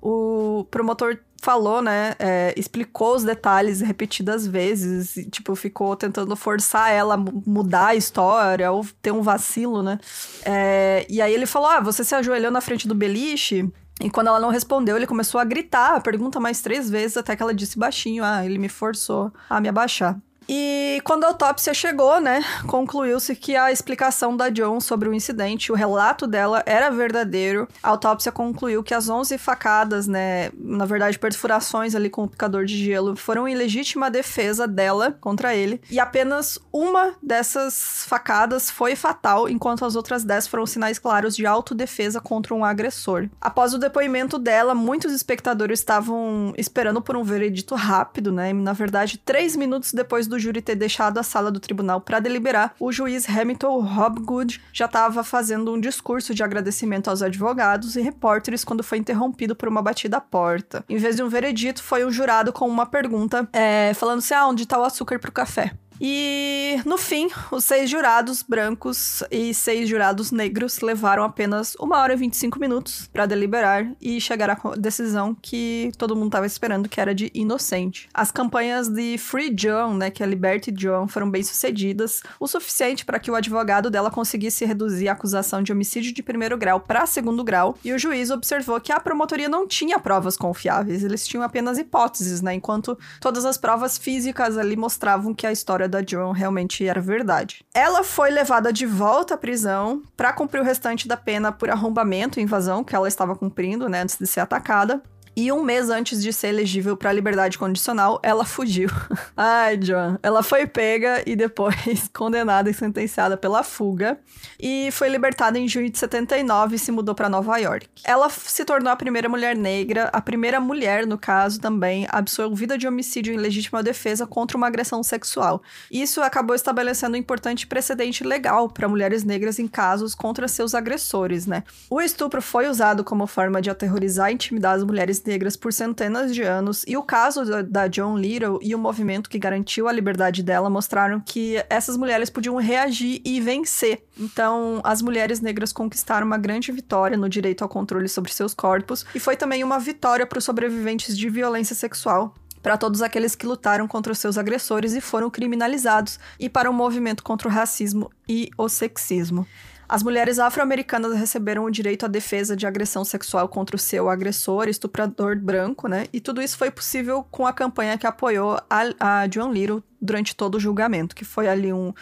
O 0.00 0.66
promotor 0.70 1.18
falou, 1.44 1.82
né? 1.82 2.16
É, 2.18 2.54
explicou 2.56 3.14
os 3.14 3.22
detalhes 3.22 3.80
repetidas 3.80 4.46
vezes. 4.46 5.16
E, 5.16 5.28
tipo, 5.28 5.54
ficou 5.54 5.94
tentando 5.94 6.34
forçar 6.34 6.90
ela 6.90 7.14
a 7.14 7.16
mudar 7.16 7.88
a 7.88 7.94
história 7.94 8.72
ou 8.72 8.84
ter 9.02 9.12
um 9.12 9.22
vacilo, 9.22 9.82
né? 9.82 9.98
É, 10.44 11.06
e 11.08 11.20
aí 11.20 11.32
ele 11.32 11.46
falou: 11.46 11.68
Ah, 11.68 11.80
você 11.80 12.02
se 12.02 12.14
ajoelhou 12.14 12.50
na 12.50 12.60
frente 12.60 12.88
do 12.88 12.94
beliche. 12.94 13.70
E 14.00 14.10
quando 14.10 14.26
ela 14.26 14.40
não 14.40 14.48
respondeu, 14.48 14.96
ele 14.96 15.06
começou 15.06 15.40
a 15.40 15.44
gritar, 15.44 16.02
pergunta 16.02 16.40
mais 16.40 16.60
três 16.60 16.90
vezes, 16.90 17.16
até 17.16 17.36
que 17.36 17.42
ela 17.42 17.54
disse 17.54 17.78
baixinho: 17.78 18.24
Ah, 18.24 18.44
ele 18.44 18.58
me 18.58 18.68
forçou 18.68 19.32
a 19.48 19.60
me 19.60 19.68
abaixar. 19.68 20.18
E 20.48 21.00
quando 21.04 21.24
a 21.24 21.28
autópsia 21.28 21.72
chegou, 21.72 22.20
né, 22.20 22.44
concluiu-se 22.66 23.34
que 23.34 23.56
a 23.56 23.72
explicação 23.72 24.36
da 24.36 24.48
John 24.48 24.80
sobre 24.80 25.08
o 25.08 25.14
incidente, 25.14 25.72
o 25.72 25.74
relato 25.74 26.26
dela 26.26 26.62
era 26.66 26.90
verdadeiro. 26.90 27.68
A 27.82 27.90
autópsia 27.90 28.30
concluiu 28.30 28.82
que 28.82 28.94
as 28.94 29.08
11 29.08 29.38
facadas, 29.38 30.06
né, 30.06 30.50
na 30.58 30.84
verdade 30.84 31.18
perfurações 31.18 31.94
ali 31.94 32.10
com 32.10 32.24
o 32.24 32.28
picador 32.28 32.64
de 32.64 32.76
gelo, 32.76 33.16
foram 33.16 33.48
em 33.48 33.54
legítima 33.54 34.10
defesa 34.10 34.66
dela 34.66 35.16
contra 35.20 35.54
ele. 35.54 35.80
E 35.90 35.98
apenas 35.98 36.58
uma 36.72 37.14
dessas 37.22 38.04
facadas 38.06 38.70
foi 38.70 38.94
fatal, 38.94 39.48
enquanto 39.48 39.84
as 39.84 39.96
outras 39.96 40.24
10 40.24 40.46
foram 40.46 40.66
sinais 40.66 40.98
claros 40.98 41.34
de 41.34 41.46
autodefesa 41.46 42.20
contra 42.20 42.54
um 42.54 42.64
agressor. 42.64 43.28
Após 43.40 43.74
o 43.74 43.78
depoimento 43.78 44.38
dela, 44.38 44.74
muitos 44.74 45.12
espectadores 45.12 45.78
estavam 45.78 46.52
esperando 46.56 47.00
por 47.00 47.16
um 47.16 47.24
veredito 47.24 47.74
rápido, 47.74 48.30
né, 48.30 48.50
e 48.50 48.52
na 48.52 48.72
verdade, 48.72 49.18
três 49.18 49.56
minutos 49.56 49.92
depois 49.92 50.26
do 50.26 50.33
do 50.34 50.38
júri 50.38 50.60
ter 50.60 50.74
deixado 50.74 51.18
a 51.18 51.22
sala 51.22 51.50
do 51.50 51.60
tribunal 51.60 52.00
para 52.00 52.18
deliberar, 52.18 52.74
o 52.80 52.90
juiz 52.90 53.28
Hamilton 53.28 53.78
Hobgood 53.78 54.60
já 54.72 54.86
estava 54.86 55.22
fazendo 55.22 55.72
um 55.72 55.80
discurso 55.80 56.34
de 56.34 56.42
agradecimento 56.42 57.08
aos 57.08 57.22
advogados 57.22 57.94
e 57.94 58.00
repórteres 58.00 58.64
quando 58.64 58.82
foi 58.82 58.98
interrompido 58.98 59.54
por 59.54 59.68
uma 59.68 59.80
batida 59.80 60.16
à 60.16 60.20
porta. 60.20 60.84
Em 60.88 60.96
vez 60.96 61.16
de 61.16 61.22
um 61.22 61.28
veredito, 61.28 61.82
foi 61.82 62.04
um 62.04 62.10
jurado 62.10 62.52
com 62.52 62.68
uma 62.68 62.86
pergunta 62.86 63.48
é, 63.52 63.92
falando 63.94 64.18
assim: 64.18 64.34
ah, 64.34 64.46
onde 64.46 64.64
está 64.64 64.78
o 64.78 64.84
açúcar 64.84 65.18
para 65.18 65.30
o 65.30 65.32
café? 65.32 65.72
E 66.00 66.80
no 66.84 66.98
fim, 66.98 67.30
os 67.50 67.64
seis 67.64 67.88
jurados 67.88 68.42
brancos 68.42 69.22
e 69.30 69.54
seis 69.54 69.88
jurados 69.88 70.32
negros 70.32 70.80
levaram 70.80 71.22
apenas 71.22 71.74
uma 71.78 71.98
hora 71.98 72.14
e 72.14 72.16
25 72.16 72.58
minutos 72.58 73.08
para 73.12 73.26
deliberar 73.26 73.86
e 74.00 74.20
chegar 74.20 74.50
à 74.50 74.58
decisão 74.76 75.36
que 75.40 75.92
todo 75.96 76.16
mundo 76.16 76.26
estava 76.26 76.46
esperando, 76.46 76.88
que 76.88 77.00
era 77.00 77.14
de 77.14 77.30
inocente. 77.32 78.08
As 78.12 78.30
campanhas 78.30 78.88
de 78.88 79.16
Free 79.18 79.50
John, 79.50 79.94
né, 79.94 80.10
que 80.10 80.22
é 80.22 80.26
Liberty 80.26 80.72
John, 80.72 81.06
foram 81.06 81.30
bem 81.30 81.42
sucedidas, 81.42 82.22
o 82.40 82.46
suficiente 82.46 83.04
para 83.04 83.18
que 83.18 83.30
o 83.30 83.34
advogado 83.34 83.90
dela 83.90 84.10
conseguisse 84.10 84.64
reduzir 84.64 85.08
a 85.08 85.12
acusação 85.12 85.62
de 85.62 85.72
homicídio 85.72 86.12
de 86.12 86.22
primeiro 86.22 86.56
grau 86.56 86.80
para 86.80 87.06
segundo 87.06 87.44
grau, 87.44 87.76
e 87.84 87.92
o 87.92 87.98
juiz 87.98 88.30
observou 88.30 88.80
que 88.80 88.92
a 88.92 89.00
promotoria 89.00 89.48
não 89.48 89.66
tinha 89.66 89.98
provas 89.98 90.36
confiáveis, 90.36 91.04
eles 91.04 91.26
tinham 91.26 91.42
apenas 91.42 91.78
hipóteses, 91.78 92.40
né, 92.40 92.54
enquanto 92.54 92.98
todas 93.20 93.44
as 93.44 93.56
provas 93.56 93.96
físicas 93.96 94.58
ali 94.58 94.76
mostravam 94.76 95.32
que 95.32 95.46
a 95.46 95.52
história 95.52 95.83
história 95.84 95.88
da 95.88 96.02
Joan 96.06 96.32
realmente 96.32 96.86
era 96.86 97.00
verdade. 97.00 97.64
Ela 97.74 98.02
foi 98.02 98.30
levada 98.30 98.72
de 98.72 98.86
volta 98.86 99.34
à 99.34 99.36
prisão 99.36 100.02
para 100.16 100.32
cumprir 100.32 100.60
o 100.60 100.64
restante 100.64 101.06
da 101.06 101.16
pena 101.16 101.52
por 101.52 101.70
arrombamento 101.70 102.38
e 102.38 102.42
invasão 102.42 102.82
que 102.82 102.94
ela 102.94 103.08
estava 103.08 103.36
cumprindo, 103.36 103.88
né, 103.88 104.02
antes 104.02 104.18
de 104.18 104.26
ser 104.26 104.40
atacada. 104.40 105.02
E 105.36 105.50
um 105.50 105.64
mês 105.64 105.90
antes 105.90 106.22
de 106.22 106.32
ser 106.32 106.48
elegível 106.48 106.96
para 106.96 107.12
liberdade 107.12 107.58
condicional, 107.58 108.20
ela 108.22 108.44
fugiu. 108.44 108.88
Ai, 109.36 109.76
John. 109.76 110.16
Ela 110.22 110.42
foi 110.42 110.64
pega 110.66 111.22
e 111.26 111.34
depois 111.34 112.08
condenada 112.14 112.70
e 112.70 112.74
sentenciada 112.74 113.36
pela 113.36 113.64
fuga. 113.64 114.18
E 114.60 114.90
foi 114.92 115.08
libertada 115.08 115.58
em 115.58 115.66
junho 115.66 115.90
de 115.90 115.98
79 115.98 116.76
e 116.76 116.78
se 116.78 116.92
mudou 116.92 117.14
para 117.14 117.28
Nova 117.28 117.58
York. 117.58 117.88
Ela 118.04 118.30
se 118.30 118.64
tornou 118.64 118.92
a 118.92 118.96
primeira 118.96 119.28
mulher 119.28 119.56
negra, 119.56 120.08
a 120.12 120.20
primeira 120.20 120.60
mulher, 120.60 121.04
no 121.04 121.18
caso, 121.18 121.60
também, 121.60 122.06
absolvida 122.10 122.78
de 122.78 122.86
homicídio 122.86 123.34
em 123.34 123.36
legítima 123.36 123.82
defesa 123.82 124.26
contra 124.26 124.56
uma 124.56 124.68
agressão 124.68 125.02
sexual. 125.02 125.62
Isso 125.90 126.22
acabou 126.22 126.54
estabelecendo 126.54 127.16
um 127.16 127.20
importante 127.20 127.66
precedente 127.66 128.22
legal 128.22 128.68
para 128.68 128.88
mulheres 128.88 129.24
negras 129.24 129.58
em 129.58 129.66
casos 129.66 130.14
contra 130.14 130.46
seus 130.46 130.74
agressores, 130.74 131.46
né? 131.46 131.64
O 131.90 132.00
estupro 132.00 132.40
foi 132.40 132.68
usado 132.68 133.02
como 133.02 133.26
forma 133.26 133.60
de 133.60 133.70
aterrorizar 133.70 134.30
e 134.30 134.34
intimidar 134.34 134.76
as 134.76 134.84
mulheres 134.84 135.23
negras 135.24 135.56
por 135.56 135.72
centenas 135.72 136.34
de 136.34 136.42
anos, 136.42 136.84
e 136.86 136.96
o 136.96 137.02
caso 137.02 137.44
da 137.64 137.88
John 137.88 138.16
Little 138.18 138.58
e 138.62 138.74
o 138.74 138.78
movimento 138.78 139.28
que 139.28 139.38
garantiu 139.38 139.88
a 139.88 139.92
liberdade 139.92 140.42
dela 140.42 140.70
mostraram 140.70 141.20
que 141.20 141.62
essas 141.68 141.96
mulheres 141.96 142.30
podiam 142.30 142.56
reagir 142.56 143.20
e 143.24 143.40
vencer. 143.40 144.04
Então, 144.18 144.80
as 144.84 145.02
mulheres 145.02 145.40
negras 145.40 145.72
conquistaram 145.72 146.26
uma 146.26 146.38
grande 146.38 146.70
vitória 146.70 147.16
no 147.16 147.28
direito 147.28 147.62
ao 147.62 147.68
controle 147.68 148.08
sobre 148.08 148.32
seus 148.32 148.54
corpos, 148.54 149.04
e 149.14 149.20
foi 149.20 149.36
também 149.36 149.64
uma 149.64 149.78
vitória 149.78 150.26
para 150.26 150.38
os 150.38 150.44
sobreviventes 150.44 151.16
de 151.16 151.28
violência 151.28 151.74
sexual, 151.74 152.34
para 152.62 152.78
todos 152.78 153.02
aqueles 153.02 153.34
que 153.34 153.46
lutaram 153.46 153.86
contra 153.86 154.12
os 154.12 154.18
seus 154.18 154.38
agressores 154.38 154.94
e 154.94 155.00
foram 155.00 155.28
criminalizados, 155.28 156.18
e 156.40 156.48
para 156.48 156.70
o 156.70 156.72
movimento 156.72 157.22
contra 157.22 157.46
o 157.46 157.50
racismo 157.50 158.10
e 158.28 158.48
o 158.56 158.68
sexismo. 158.68 159.46
As 159.88 160.02
mulheres 160.02 160.38
afro-americanas 160.38 161.16
receberam 161.18 161.64
o 161.64 161.70
direito 161.70 162.06
à 162.06 162.08
defesa 162.08 162.56
de 162.56 162.66
agressão 162.66 163.04
sexual 163.04 163.48
contra 163.48 163.76
o 163.76 163.78
seu 163.78 164.08
agressor, 164.08 164.68
estuprador 164.68 165.36
branco, 165.38 165.88
né? 165.88 166.06
E 166.12 166.20
tudo 166.20 166.40
isso 166.40 166.56
foi 166.56 166.70
possível 166.70 167.26
com 167.30 167.46
a 167.46 167.52
campanha 167.52 167.98
que 167.98 168.06
apoiou 168.06 168.58
a, 168.70 169.22
a 169.22 169.26
John 169.26 169.52
Little 169.52 169.82
durante 170.00 170.34
todo 170.34 170.56
o 170.56 170.60
julgamento, 170.60 171.14
que 171.14 171.24
foi 171.24 171.48
ali 171.48 171.72
um. 171.72 171.92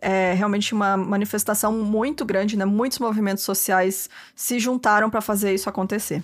É, 0.00 0.32
realmente 0.32 0.72
uma 0.72 0.96
manifestação 0.96 1.72
muito 1.72 2.24
grande, 2.24 2.56
né? 2.56 2.64
Muitos 2.64 3.00
movimentos 3.00 3.42
sociais 3.42 4.08
se 4.34 4.58
juntaram 4.60 5.10
para 5.10 5.20
fazer 5.20 5.52
isso 5.52 5.68
acontecer. 5.68 6.22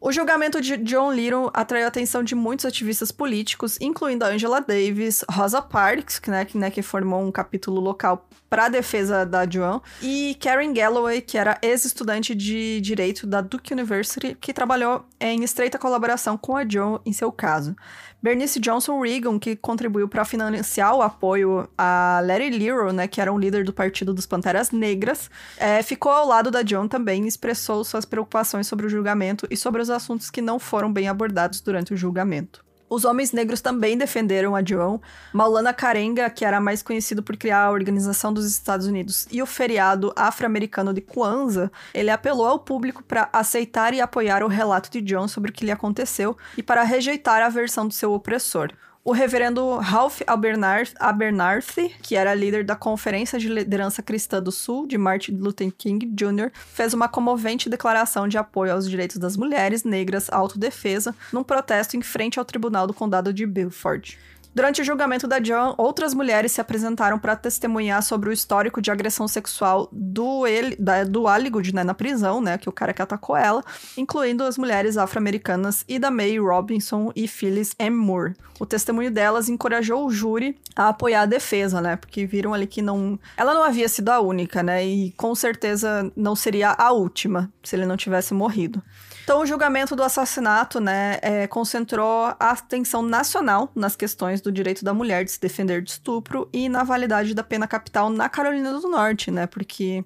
O 0.00 0.10
julgamento 0.10 0.60
de 0.60 0.76
John 0.78 1.12
Little 1.12 1.50
atraiu 1.52 1.84
a 1.84 1.88
atenção 1.88 2.24
de 2.24 2.34
muitos 2.34 2.64
ativistas 2.64 3.12
políticos, 3.12 3.76
incluindo 3.80 4.24
a 4.24 4.28
Angela 4.28 4.60
Davis, 4.60 5.24
Rosa 5.30 5.62
Parks, 5.62 6.20
né, 6.26 6.44
que, 6.44 6.58
né, 6.58 6.70
que 6.70 6.82
formou 6.82 7.22
um 7.22 7.30
capítulo 7.30 7.80
local 7.80 8.28
para 8.52 8.66
a 8.66 8.68
defesa 8.68 9.24
da 9.24 9.48
Joan, 9.48 9.80
e 10.02 10.36
Karen 10.38 10.74
Galloway, 10.74 11.22
que 11.22 11.38
era 11.38 11.56
ex-estudante 11.62 12.34
de 12.34 12.82
direito 12.82 13.26
da 13.26 13.40
Duke 13.40 13.72
University, 13.72 14.36
que 14.38 14.52
trabalhou 14.52 15.06
em 15.18 15.42
estreita 15.42 15.78
colaboração 15.78 16.36
com 16.36 16.54
a 16.54 16.68
Joan 16.68 17.00
em 17.06 17.14
seu 17.14 17.32
caso. 17.32 17.74
Bernice 18.22 18.60
Johnson 18.60 19.00
Reagan, 19.00 19.38
que 19.38 19.56
contribuiu 19.56 20.06
para 20.06 20.26
financiar 20.26 20.94
o 20.94 21.00
apoio 21.00 21.66
a 21.78 22.20
Larry 22.22 22.50
Lero, 22.50 22.92
né, 22.92 23.08
que 23.08 23.22
era 23.22 23.32
um 23.32 23.38
líder 23.38 23.64
do 23.64 23.72
Partido 23.72 24.12
dos 24.12 24.26
Panteras 24.26 24.70
Negras, 24.70 25.30
é, 25.56 25.82
ficou 25.82 26.12
ao 26.12 26.28
lado 26.28 26.50
da 26.50 26.60
John 26.60 26.86
também 26.86 27.24
e 27.24 27.28
expressou 27.28 27.82
suas 27.82 28.04
preocupações 28.04 28.66
sobre 28.66 28.84
o 28.84 28.90
julgamento 28.90 29.46
e 29.50 29.56
sobre 29.56 29.80
os 29.80 29.88
assuntos 29.88 30.28
que 30.28 30.42
não 30.42 30.58
foram 30.58 30.92
bem 30.92 31.08
abordados 31.08 31.62
durante 31.62 31.94
o 31.94 31.96
julgamento. 31.96 32.62
Os 32.92 33.06
homens 33.06 33.32
negros 33.32 33.62
também 33.62 33.96
defenderam 33.96 34.54
a 34.54 34.62
Joan. 34.62 35.00
Maulana 35.32 35.72
Karenga, 35.72 36.28
que 36.28 36.44
era 36.44 36.60
mais 36.60 36.82
conhecido 36.82 37.22
por 37.22 37.38
criar 37.38 37.64
a 37.64 37.70
Organização 37.70 38.34
dos 38.34 38.44
Estados 38.44 38.86
Unidos 38.86 39.26
e 39.30 39.40
o 39.40 39.46
feriado 39.46 40.12
afro-americano 40.14 40.92
de 40.92 41.00
Kwanzaa, 41.00 41.72
ele 41.94 42.10
apelou 42.10 42.46
ao 42.46 42.58
público 42.58 43.02
para 43.02 43.30
aceitar 43.32 43.94
e 43.94 44.00
apoiar 44.02 44.42
o 44.42 44.46
relato 44.46 44.90
de 44.90 45.00
John 45.00 45.26
sobre 45.26 45.50
o 45.50 45.54
que 45.54 45.64
lhe 45.64 45.70
aconteceu 45.70 46.36
e 46.54 46.62
para 46.62 46.82
rejeitar 46.82 47.40
a 47.40 47.48
versão 47.48 47.88
do 47.88 47.94
seu 47.94 48.12
opressor. 48.12 48.70
O 49.04 49.10
reverendo 49.10 49.78
Ralph 49.78 50.20
Abernathy, 50.28 51.88
que 52.00 52.14
era 52.14 52.32
líder 52.34 52.62
da 52.62 52.76
Conferência 52.76 53.36
de 53.36 53.48
Liderança 53.48 54.00
Cristã 54.00 54.40
do 54.40 54.52
Sul, 54.52 54.86
de 54.86 54.96
Martin 54.96 55.32
Luther 55.32 55.72
King 55.76 56.06
Jr., 56.06 56.52
fez 56.54 56.94
uma 56.94 57.08
comovente 57.08 57.68
declaração 57.68 58.28
de 58.28 58.38
apoio 58.38 58.72
aos 58.72 58.88
direitos 58.88 59.16
das 59.16 59.36
mulheres 59.36 59.82
negras 59.82 60.30
à 60.30 60.36
autodefesa 60.36 61.16
num 61.32 61.42
protesto 61.42 61.96
em 61.96 62.00
frente 62.00 62.38
ao 62.38 62.44
Tribunal 62.44 62.86
do 62.86 62.94
Condado 62.94 63.32
de 63.32 63.44
Beaufort. 63.44 64.16
Durante 64.54 64.82
o 64.82 64.84
julgamento 64.84 65.26
da 65.26 65.38
John, 65.38 65.74
outras 65.78 66.12
mulheres 66.12 66.52
se 66.52 66.60
apresentaram 66.60 67.18
para 67.18 67.34
testemunhar 67.34 68.02
sobre 68.02 68.28
o 68.28 68.32
histórico 68.32 68.82
de 68.82 68.90
agressão 68.90 69.26
sexual 69.26 69.88
do, 69.90 70.46
ele, 70.46 70.76
da, 70.76 71.04
do 71.04 71.26
Alligood 71.26 71.74
né, 71.74 71.82
na 71.82 71.94
prisão, 71.94 72.38
né, 72.38 72.58
que 72.58 72.68
o 72.68 72.72
cara 72.72 72.92
que 72.92 73.00
atacou 73.00 73.34
ela, 73.34 73.64
incluindo 73.96 74.44
as 74.44 74.58
mulheres 74.58 74.98
afro-americanas 74.98 75.86
Ida 75.88 76.10
Mae 76.10 76.38
Robinson 76.38 77.10
e 77.16 77.26
Phyllis 77.26 77.74
M. 77.78 77.96
Moore. 77.96 78.34
O 78.60 78.66
testemunho 78.66 79.10
delas 79.10 79.48
encorajou 79.48 80.06
o 80.06 80.10
júri 80.10 80.58
a 80.76 80.88
apoiar 80.88 81.22
a 81.22 81.26
defesa, 81.26 81.80
né, 81.80 81.96
porque 81.96 82.26
viram 82.26 82.52
ali 82.52 82.66
que 82.66 82.82
não, 82.82 83.18
ela 83.38 83.54
não 83.54 83.64
havia 83.64 83.88
sido 83.88 84.10
a 84.10 84.20
única, 84.20 84.62
né, 84.62 84.84
e 84.84 85.12
com 85.12 85.34
certeza 85.34 86.12
não 86.14 86.36
seria 86.36 86.72
a 86.76 86.92
última 86.92 87.50
se 87.62 87.74
ele 87.74 87.86
não 87.86 87.96
tivesse 87.96 88.34
morrido. 88.34 88.82
Então, 89.24 89.40
o 89.40 89.46
julgamento 89.46 89.94
do 89.94 90.02
assassinato, 90.02 90.80
né, 90.80 91.18
é, 91.22 91.46
concentrou 91.46 92.24
a 92.40 92.50
atenção 92.50 93.02
nacional 93.02 93.70
nas 93.74 93.94
questões 93.94 94.40
do 94.40 94.50
direito 94.50 94.84
da 94.84 94.92
mulher 94.92 95.24
de 95.24 95.30
se 95.30 95.40
defender 95.40 95.80
de 95.80 95.90
estupro 95.90 96.48
e 96.52 96.68
na 96.68 96.82
validade 96.82 97.32
da 97.32 97.44
pena 97.44 97.68
capital 97.68 98.10
na 98.10 98.28
Carolina 98.28 98.72
do 98.72 98.88
Norte, 98.88 99.30
né, 99.30 99.46
porque 99.46 100.04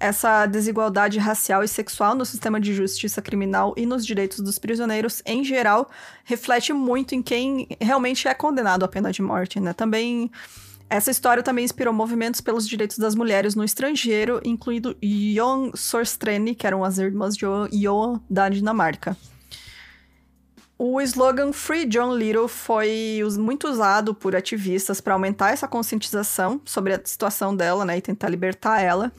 essa 0.00 0.46
desigualdade 0.46 1.18
racial 1.18 1.62
e 1.62 1.68
sexual 1.68 2.14
no 2.14 2.24
sistema 2.24 2.58
de 2.58 2.74
justiça 2.74 3.20
criminal 3.20 3.74
e 3.76 3.84
nos 3.84 4.04
direitos 4.04 4.40
dos 4.40 4.58
prisioneiros, 4.58 5.22
em 5.26 5.44
geral, 5.44 5.90
reflete 6.24 6.72
muito 6.72 7.14
em 7.14 7.22
quem 7.22 7.68
realmente 7.78 8.26
é 8.26 8.34
condenado 8.34 8.82
à 8.82 8.88
pena 8.88 9.12
de 9.12 9.20
morte, 9.20 9.60
né. 9.60 9.74
Também 9.74 10.30
essa 10.88 11.10
história 11.10 11.42
também 11.42 11.64
inspirou 11.64 11.92
movimentos 11.92 12.40
pelos 12.40 12.68
direitos 12.68 12.98
das 12.98 13.14
mulheres 13.14 13.54
no 13.54 13.64
estrangeiro, 13.64 14.40
incluindo 14.44 14.96
Jon 15.02 15.72
Sorstrene, 15.74 16.54
que 16.54 16.66
eram 16.66 16.84
as 16.84 16.98
irmãs 16.98 17.36
de 17.36 17.46
Jon 17.72 18.20
da 18.28 18.48
Dinamarca. 18.48 19.16
O 20.76 21.00
slogan 21.00 21.52
Free 21.52 21.86
John 21.86 22.14
Little 22.14 22.48
foi 22.48 23.20
muito 23.38 23.68
usado 23.68 24.14
por 24.14 24.34
ativistas 24.34 25.00
para 25.00 25.14
aumentar 25.14 25.52
essa 25.52 25.68
conscientização 25.68 26.60
sobre 26.64 26.94
a 26.94 27.00
situação 27.04 27.54
dela, 27.54 27.84
né, 27.84 27.98
e 27.98 28.02
tentar 28.02 28.28
libertar 28.28 28.80
ela. 28.80 29.12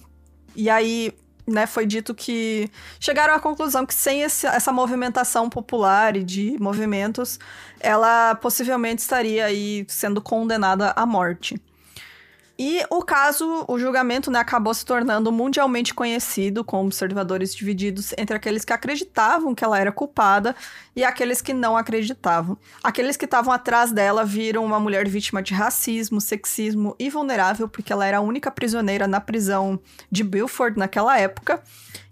E 0.56 0.70
aí, 0.70 1.14
né, 1.48 1.68
foi 1.68 1.86
dito 1.86 2.14
que 2.14 2.70
chegaram 3.00 3.36
à 3.36 3.40
conclusão 3.40 3.86
que 3.86 3.94
sem 3.94 4.22
esse, 4.22 4.48
essa 4.48 4.72
movimentação 4.72 5.50
popular 5.50 6.16
e 6.16 6.24
de 6.24 6.58
movimentos, 6.60 7.40
ela 7.80 8.36
possivelmente 8.36 9.02
estaria 9.02 9.46
aí 9.46 9.86
sendo 9.88 10.22
condenada 10.22 10.92
à 10.96 11.06
morte. 11.06 11.62
E 12.58 12.86
o 12.90 13.04
caso, 13.04 13.66
o 13.68 13.78
julgamento, 13.78 14.32
né, 14.32 14.40
acabou 14.40 14.74
se 14.74 14.86
tornando 14.86 15.30
mundialmente 15.30 15.94
conhecido, 15.94 16.64
com 16.64 16.86
observadores 16.86 17.54
divididos 17.54 18.14
entre 18.18 18.36
aqueles 18.36 18.64
que 18.64 18.72
acreditavam 18.72 19.54
que 19.54 19.64
ela 19.64 19.78
era 19.78 19.92
culpada 19.92 20.56
e 20.96 21.04
aqueles 21.04 21.42
que 21.42 21.54
não 21.54 21.76
acreditavam. 21.76 22.58
Aqueles 22.82 23.18
que 23.18 23.26
estavam 23.26 23.54
atrás 23.54 23.92
dela 23.92 24.24
viram 24.24 24.64
uma 24.64 24.80
mulher 24.80 25.06
vítima 25.08 25.44
de 25.44 25.54
racismo, 25.54 26.22
sexismo 26.22 26.96
e 26.98 27.10
vulnerável, 27.10 27.68
porque 27.68 27.92
ela 27.92 28.06
era 28.06 28.20
a 28.20 28.22
única 28.22 28.50
prisioneira 28.50 29.06
na 29.06 29.20
prisão 29.20 29.78
de 30.10 30.24
Beaufort 30.24 30.78
naquela 30.78 31.20
época. 31.20 31.62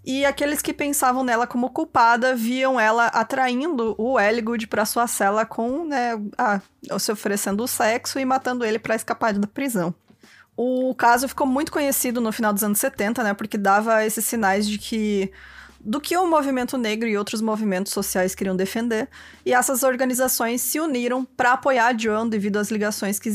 E 0.04 0.26
aqueles 0.26 0.60
que 0.60 0.74
pensavam 0.74 1.24
nela 1.24 1.46
como 1.46 1.70
culpada 1.70 2.36
viam 2.36 2.78
ela 2.78 3.06
atraindo 3.06 3.94
o 3.96 4.20
Elgood 4.20 4.66
para 4.66 4.84
sua 4.84 5.06
cela 5.06 5.46
com, 5.46 5.86
né, 5.86 6.20
a, 6.36 6.60
se 6.98 7.10
oferecendo 7.10 7.64
o 7.64 7.68
sexo 7.68 8.18
e 8.18 8.24
matando 8.26 8.62
ele 8.62 8.78
para 8.78 8.94
escapar 8.94 9.32
da 9.32 9.46
prisão. 9.46 9.94
O 10.56 10.94
caso 10.94 11.28
ficou 11.28 11.46
muito 11.46 11.72
conhecido 11.72 12.20
no 12.20 12.32
final 12.32 12.52
dos 12.52 12.62
anos 12.62 12.78
70, 12.78 13.22
né? 13.22 13.34
Porque 13.34 13.58
dava 13.58 14.04
esses 14.04 14.24
sinais 14.24 14.68
de 14.68 14.78
que 14.78 15.32
do 15.84 16.00
que 16.00 16.16
o 16.16 16.26
movimento 16.26 16.78
negro 16.78 17.06
e 17.06 17.16
outros 17.16 17.42
movimentos 17.42 17.92
sociais 17.92 18.34
queriam 18.34 18.56
defender, 18.56 19.06
e 19.44 19.52
essas 19.52 19.82
organizações 19.82 20.62
se 20.62 20.80
uniram 20.80 21.24
para 21.24 21.52
apoiar 21.52 21.88
a 21.88 21.96
Joan 21.96 22.26
devido 22.26 22.56
às 22.56 22.70
ligações 22.70 23.18
que, 23.18 23.30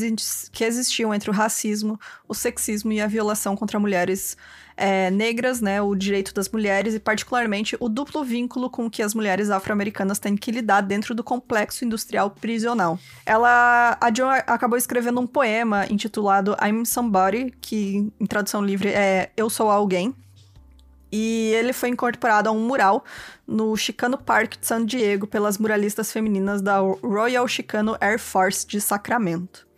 que, 0.52 0.64
existiam 0.64 1.14
entre 1.14 1.30
o 1.30 1.34
racismo, 1.34 2.00
o 2.28 2.34
sexismo 2.34 2.92
e 2.92 3.00
a 3.00 3.06
violação 3.06 3.56
contra 3.56 3.80
mulheres 3.80 4.36
é, 4.80 5.12
negras, 5.12 5.60
né, 5.60 5.82
o 5.82 5.94
direito 5.94 6.34
das 6.34 6.48
mulheres 6.50 6.96
e 6.96 7.00
particularmente 7.00 7.76
o 7.80 7.90
duplo 7.90 8.24
vínculo 8.24 8.70
com 8.70 8.90
que 8.90 9.04
as 9.04 9.14
mulheres 9.14 9.50
afro-americanas 9.50 10.20
têm 10.20 10.38
que 10.38 10.52
lidar 10.52 10.82
dentro 10.82 11.14
do 11.14 11.24
complexo 11.24 11.84
industrial 11.84 12.32
prisional. 12.32 12.98
Ela, 13.26 13.98
a 14.00 14.14
Joan 14.14 14.36
acabou 14.48 14.78
escrevendo 14.78 15.20
um 15.20 15.28
poema 15.28 15.86
intitulado 15.90 16.56
I'm 16.64 16.86
Somebody, 16.86 17.54
que 17.60 18.10
em 18.20 18.26
tradução 18.26 18.64
livre 18.64 18.90
é 18.90 19.32
Eu 19.36 19.50
Sou 19.50 19.70
Alguém, 19.70 20.16
e 21.12 21.52
ele 21.56 21.74
foi 21.74 21.90
incorporado 21.90 22.48
a 22.50 22.52
um 22.52 22.66
mural 22.66 23.04
no 23.46 23.76
Chicano 23.76 24.18
Park 24.18 24.58
de 24.60 24.68
San 24.68 24.86
Diego 24.86 25.28
pelas 25.28 25.58
muralistas 25.58 26.12
femininas 26.12 26.62
da 26.62 26.78
Royal 26.78 27.48
Chicano 27.48 27.98
Air 28.00 28.20
Force 28.20 28.66
de 28.66 28.80
Sacramento. 28.80 29.69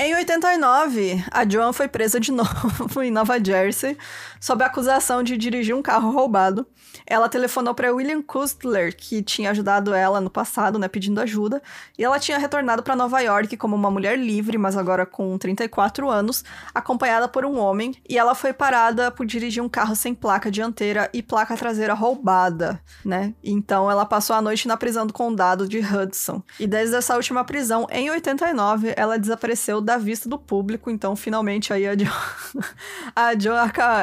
Em 0.00 0.14
89, 0.14 1.24
a 1.28 1.48
Joan 1.48 1.72
foi 1.72 1.88
presa 1.88 2.20
de 2.20 2.30
novo 2.32 3.02
em 3.02 3.10
Nova 3.10 3.42
Jersey 3.44 3.98
sob 4.40 4.62
a 4.62 4.68
acusação 4.68 5.24
de 5.24 5.36
dirigir 5.36 5.74
um 5.74 5.82
carro 5.82 6.12
roubado 6.12 6.64
ela 7.06 7.28
telefonou 7.28 7.74
para 7.74 7.92
William 7.92 8.22
Kustler, 8.22 8.94
que 8.96 9.22
tinha 9.22 9.50
ajudado 9.50 9.94
ela 9.94 10.20
no 10.20 10.30
passado, 10.30 10.78
né, 10.78 10.88
pedindo 10.88 11.20
ajuda, 11.20 11.62
e 11.98 12.04
ela 12.04 12.18
tinha 12.18 12.38
retornado 12.38 12.82
para 12.82 12.96
Nova 12.96 13.20
York 13.20 13.56
como 13.56 13.74
uma 13.74 13.90
mulher 13.90 14.18
livre, 14.18 14.58
mas 14.58 14.76
agora 14.76 15.06
com 15.06 15.36
34 15.38 16.08
anos, 16.08 16.44
acompanhada 16.74 17.28
por 17.28 17.44
um 17.44 17.58
homem, 17.58 17.94
e 18.08 18.18
ela 18.18 18.34
foi 18.34 18.52
parada 18.52 19.10
por 19.10 19.26
dirigir 19.26 19.62
um 19.62 19.68
carro 19.68 19.94
sem 19.94 20.14
placa 20.14 20.50
dianteira 20.50 21.08
e 21.12 21.22
placa 21.22 21.56
traseira 21.56 21.94
roubada, 21.94 22.80
né? 23.04 23.34
Então 23.42 23.90
ela 23.90 24.04
passou 24.04 24.36
a 24.36 24.42
noite 24.42 24.68
na 24.68 24.76
prisão 24.76 25.06
do 25.06 25.12
condado 25.12 25.68
de 25.68 25.78
Hudson. 25.78 26.42
E 26.58 26.66
desde 26.66 26.96
essa 26.96 27.16
última 27.16 27.44
prisão, 27.44 27.86
em 27.90 28.10
89, 28.10 28.94
ela 28.96 29.18
desapareceu 29.18 29.80
da 29.80 29.96
vista 29.96 30.28
do 30.28 30.38
público, 30.38 30.90
então 30.90 31.16
finalmente 31.16 31.72
aí 31.72 31.86
a 31.86 31.96
Jo, 31.96 32.10
a 33.14 33.34
jo 33.34 33.52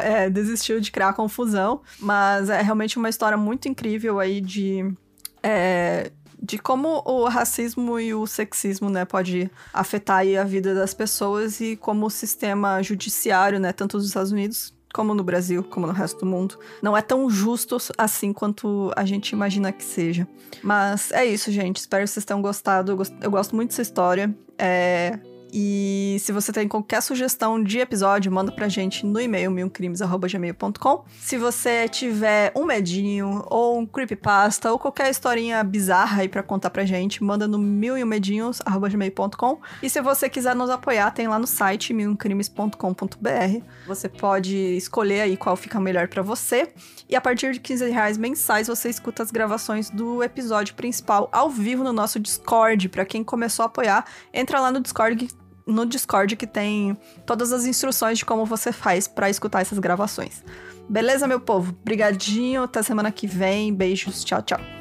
é, 0.04 0.30
desistiu 0.30 0.80
de 0.80 0.92
criar 0.92 1.14
confusão, 1.14 1.82
mas 2.00 2.50
é 2.50 2.62
realmente 2.76 2.98
uma 2.98 3.10
história 3.10 3.38
muito 3.38 3.70
incrível 3.70 4.20
aí 4.20 4.42
de. 4.42 4.94
É, 5.42 6.12
de 6.42 6.58
como 6.58 7.02
o 7.06 7.28
racismo 7.28 7.98
e 7.98 8.14
o 8.14 8.28
sexismo, 8.28 8.90
né, 8.90 9.06
pode 9.06 9.50
afetar 9.74 10.24
a 10.40 10.44
vida 10.44 10.76
das 10.76 10.94
pessoas 10.94 11.60
e 11.62 11.76
como 11.76 12.06
o 12.06 12.10
sistema 12.10 12.84
judiciário, 12.84 13.60
né, 13.60 13.72
tanto 13.72 13.98
dos 13.98 14.08
Estados 14.08 14.32
Unidos 14.32 14.76
como 14.94 15.16
no 15.16 15.24
Brasil, 15.24 15.64
como 15.64 15.88
no 15.88 15.94
resto 15.94 16.20
do 16.20 16.26
mundo, 16.26 16.60
não 16.84 16.96
é 16.96 17.02
tão 17.02 17.30
justo 17.30 17.78
assim 17.98 18.32
quanto 18.32 18.92
a 18.96 19.06
gente 19.06 19.32
imagina 19.32 19.72
que 19.72 19.84
seja. 19.84 20.28
Mas 20.62 21.12
é 21.12 21.26
isso, 21.26 21.52
gente. 21.52 21.78
Espero 21.78 22.04
que 22.04 22.10
vocês 22.10 22.26
tenham 22.26 22.42
gostado. 22.42 22.98
Eu 23.22 23.32
gosto 23.32 23.56
muito 23.56 23.70
dessa 23.70 23.82
história. 23.82 24.34
É, 24.58 25.20
e 25.52 26.18
se 26.20 26.32
você 26.32 26.52
tem 26.52 26.68
qualquer 26.68 27.02
sugestão 27.02 27.64
de 27.64 27.80
episódio, 27.80 28.32
manda 28.32 28.52
pra 28.52 28.68
gente 28.68 29.06
no 29.06 29.20
e-mail 29.20 29.52
milcrimes.gmail.com. 29.52 31.06
Se 31.20 31.38
você 31.38 31.88
tiver 31.88 32.52
um 32.56 32.66
medinho, 32.66 33.44
ou 33.48 33.80
um 33.80 33.86
creepypasta, 33.86 34.72
ou 34.72 34.80
qualquer 34.80 35.10
historinha 35.10 35.64
bizarra 35.64 36.22
aí 36.22 36.30
pra 36.30 36.44
contar 36.44 36.70
pra 36.70 36.86
gente, 36.86 37.24
manda 37.24 37.48
no 37.48 37.58
milummedinhos.gmail.com. 37.58 39.60
E 39.82 39.90
se 39.90 40.02
você 40.02 40.30
quiser 40.30 40.56
nos 40.56 40.70
apoiar, 40.70 41.12
tem 41.12 41.28
lá 41.28 41.40
no 41.40 41.48
site 41.48 41.94
milcrimes.com.br. 41.94 43.64
Você 43.88 44.10
pode 44.10 44.56
escolher 44.76 45.22
aí 45.22 45.38
qual 45.38 45.56
fica 45.56 45.80
melhor 45.80 46.08
para 46.08 46.22
você. 46.22 46.74
E 47.08 47.16
a 47.16 47.22
partir 47.22 47.54
de 47.54 47.60
15 47.60 47.90
reais 47.90 48.18
mensais, 48.18 48.68
você 48.68 48.90
escuta 48.90 49.24
as 49.24 49.32
gravações 49.32 49.90
do 49.90 50.24
episódio 50.24 50.76
principal 50.76 51.30
ao 51.32 51.50
vivo 51.50 51.84
no 51.84 51.94
nosso 51.94 52.20
Discord. 52.20 52.90
Para 52.90 53.06
quem 53.06 53.24
começou 53.24 53.64
a 53.64 53.68
apoiar, 53.68 54.06
entra 54.34 54.60
lá 54.60 54.72
no 54.72 54.80
Discord 54.80 55.28
no 55.66 55.86
Discord 55.86 56.36
que 56.36 56.48
tem 56.48 56.98
todas 57.26 57.52
as 57.52 57.66
instruções 57.66 58.20
de 58.20 58.26
como 58.26 58.46
você 58.46 58.72
faz 58.72 59.08
para 59.08 59.30
escutar 59.30 59.62
essas 59.62 59.80
gravações. 59.80 60.44
Beleza, 60.88 61.28
meu 61.28 61.40
povo? 61.40 61.76
Brigadinho, 61.84 62.64
até 62.64 62.84
semana 62.84 63.12
que 63.12 63.26
vem. 63.26 63.74
Beijos, 63.74 64.24
tchau, 64.24 64.42
tchau. 64.42 64.75